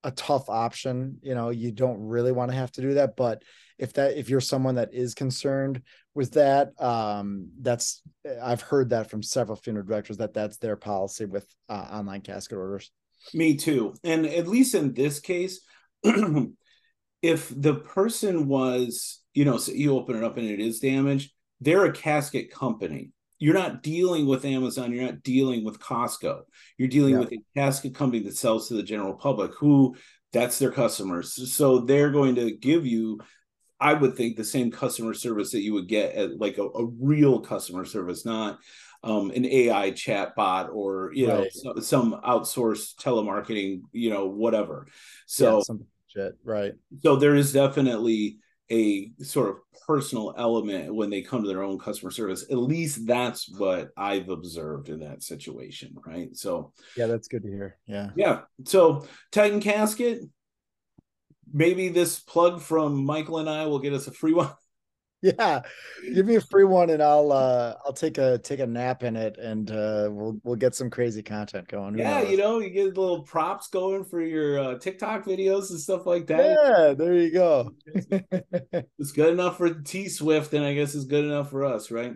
a 0.04 0.10
tough 0.10 0.48
option. 0.48 1.18
You 1.22 1.34
know, 1.34 1.50
you 1.50 1.72
don't 1.72 2.00
really 2.00 2.32
want 2.32 2.50
to 2.50 2.56
have 2.56 2.72
to 2.72 2.80
do 2.80 2.94
that, 2.94 3.16
but 3.16 3.42
if 3.78 3.92
that 3.94 4.16
if 4.16 4.28
you're 4.28 4.40
someone 4.40 4.76
that 4.76 4.92
is 4.92 5.14
concerned 5.14 5.82
with 6.14 6.32
that, 6.32 6.80
um, 6.80 7.48
that's 7.60 8.02
I've 8.42 8.62
heard 8.62 8.90
that 8.90 9.10
from 9.10 9.22
several 9.22 9.56
funeral 9.56 9.86
directors 9.86 10.18
that 10.18 10.34
that's 10.34 10.58
their 10.58 10.76
policy 10.76 11.24
with 11.24 11.46
uh, 11.68 11.86
online 11.90 12.20
casket 12.20 12.58
orders. 12.58 12.90
Me 13.34 13.56
too. 13.56 13.94
And 14.04 14.26
at 14.26 14.48
least 14.48 14.74
in 14.74 14.94
this 14.94 15.20
case, 15.20 15.60
if 16.02 17.52
the 17.56 17.74
person 17.74 18.48
was, 18.48 19.20
you 19.34 19.44
know, 19.44 19.58
so 19.58 19.72
you 19.72 19.96
open 19.96 20.16
it 20.16 20.24
up 20.24 20.36
and 20.36 20.46
it 20.46 20.60
is 20.60 20.80
damaged, 20.80 21.32
they're 21.60 21.84
a 21.84 21.92
casket 21.92 22.50
company. 22.50 23.10
You're 23.42 23.55
not 23.55 23.83
dealing 23.83 24.26
with 24.26 24.44
Amazon, 24.44 24.92
you're 24.92 25.05
not 25.05 25.24
dealing 25.24 25.64
with 25.64 25.81
Costco. 25.81 26.42
You're 26.78 26.88
dealing 26.88 27.14
Yeah. 27.14 27.20
with 27.20 27.33
a 27.33 27.38
casket 27.57 27.92
company 27.92 28.22
that 28.22 28.37
sells 28.37 28.68
to 28.68 28.74
the 28.74 28.85
general 28.85 29.14
public 29.14 29.52
who 29.59 29.96
that's 30.33 30.61
their 30.61 30.70
customers. 30.70 31.52
So 31.52 31.81
they're 31.81 32.12
going 32.12 32.37
to 32.37 32.52
give 32.52 32.87
you 32.87 33.18
I 33.81 33.94
would 33.94 34.14
think 34.14 34.37
the 34.37 34.44
same 34.44 34.70
customer 34.70 35.12
service 35.12 35.50
that 35.50 35.62
you 35.62 35.72
would 35.74 35.88
get 35.88 36.14
at 36.14 36.38
like 36.38 36.57
a, 36.59 36.62
a 36.62 36.87
real 37.00 37.40
customer 37.40 37.85
service, 37.85 38.24
not 38.24 38.61
um, 39.02 39.33
an 39.33 39.44
AI 39.44 39.90
chat 39.90 40.37
bot 40.37 40.70
or 40.72 41.11
you 41.12 41.26
know 41.26 41.40
Right. 41.40 41.52
so- 41.52 41.81
some 41.81 42.20
outsourced 42.24 42.94
telemarketing, 42.94 43.81
you 43.90 44.11
know, 44.11 44.26
whatever. 44.28 44.87
So 45.26 45.64
yeah, 46.14 46.28
right? 46.44 46.74
so 47.00 47.16
there 47.16 47.35
is 47.35 47.52
definitely 47.52 48.38
a 48.72 49.12
sort 49.22 49.50
of 49.50 49.56
personal 49.87 50.35
element 50.38 50.94
when 50.94 51.11
they 51.11 51.20
come 51.20 51.42
to 51.42 51.48
their 51.48 51.62
own 51.62 51.78
customer 51.78 52.11
service. 52.11 52.46
At 52.50 52.56
least 52.56 53.06
that's 53.06 53.48
what 53.50 53.90
I've 53.96 54.30
observed 54.30 54.88
in 54.88 55.00
that 55.00 55.22
situation, 55.22 55.94
right? 56.06 56.35
So 56.35 56.72
Yeah, 56.96 57.06
that's 57.06 57.28
good 57.28 57.42
to 57.42 57.48
hear. 57.48 57.76
Yeah. 57.87 58.11
yeah. 58.16 58.40
So 58.64 59.06
Titan 59.30 59.61
Casket, 59.61 60.22
maybe 61.52 61.90
this 61.90 62.18
plug 62.18 62.62
from 62.62 63.04
Michael 63.04 63.38
and 63.38 63.50
I 63.50 63.66
will 63.66 63.78
get 63.78 63.92
us 63.92 64.06
a 64.06 64.12
free 64.12 64.32
one. 64.32 64.50
Yeah. 65.22 65.61
Give 66.14 66.26
me 66.26 66.35
a 66.35 66.40
free 66.40 66.64
one 66.64 66.90
and 66.90 67.00
I'll 67.02 67.30
uh 67.30 67.76
I'll 67.85 67.92
take 67.92 68.18
a 68.18 68.38
take 68.38 68.58
a 68.58 68.66
nap 68.66 69.04
in 69.04 69.14
it 69.14 69.38
and 69.38 69.70
uh 69.70 70.08
we'll 70.11 70.37
we'll 70.42 70.56
get 70.56 70.74
some 70.74 70.90
crazy 70.90 71.22
content 71.22 71.68
going. 71.68 71.94
Who 71.94 72.00
Yeah, 72.00 72.20
knows? 72.20 72.30
you 72.32 72.37
know, 72.37 72.58
you 72.58 72.70
get 72.70 72.96
little 72.98 73.22
props 73.22 73.68
going 73.68 74.04
for 74.04 74.20
your 74.20 74.58
uh, 74.58 74.78
TikTok 74.78 75.24
videos 75.24 75.70
and 75.70 75.78
stuff 75.78 76.06
like 76.06 76.26
that. 76.26 76.58
Yeah, 76.58 76.94
there 76.94 77.14
you 77.14 77.30
go. 77.32 77.72
It's 78.98 79.12
good 79.12 79.32
enough 79.32 79.58
for 79.58 79.72
T 79.72 80.08
Swift, 80.08 80.52
and 80.54 80.64
I 80.64 80.74
guess 80.74 80.94
it's 80.94 81.04
good 81.04 81.24
enough 81.24 81.50
for 81.50 81.64
us, 81.64 81.90
right? 81.90 82.14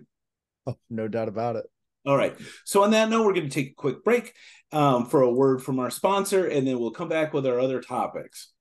Oh, 0.66 0.76
no 0.90 1.06
doubt 1.08 1.28
about 1.28 1.56
it. 1.56 1.66
All 2.04 2.16
right. 2.16 2.36
So 2.64 2.82
on 2.82 2.90
that 2.92 3.08
note, 3.08 3.24
we're 3.26 3.34
going 3.34 3.48
to 3.48 3.54
take 3.54 3.72
a 3.72 3.74
quick 3.74 4.04
break 4.04 4.32
um, 4.72 5.06
for 5.06 5.22
a 5.22 5.32
word 5.32 5.62
from 5.62 5.78
our 5.78 5.90
sponsor, 5.90 6.46
and 6.46 6.66
then 6.66 6.78
we'll 6.78 6.90
come 6.92 7.08
back 7.08 7.32
with 7.32 7.46
our 7.46 7.60
other 7.60 7.80
topics. 7.80 8.52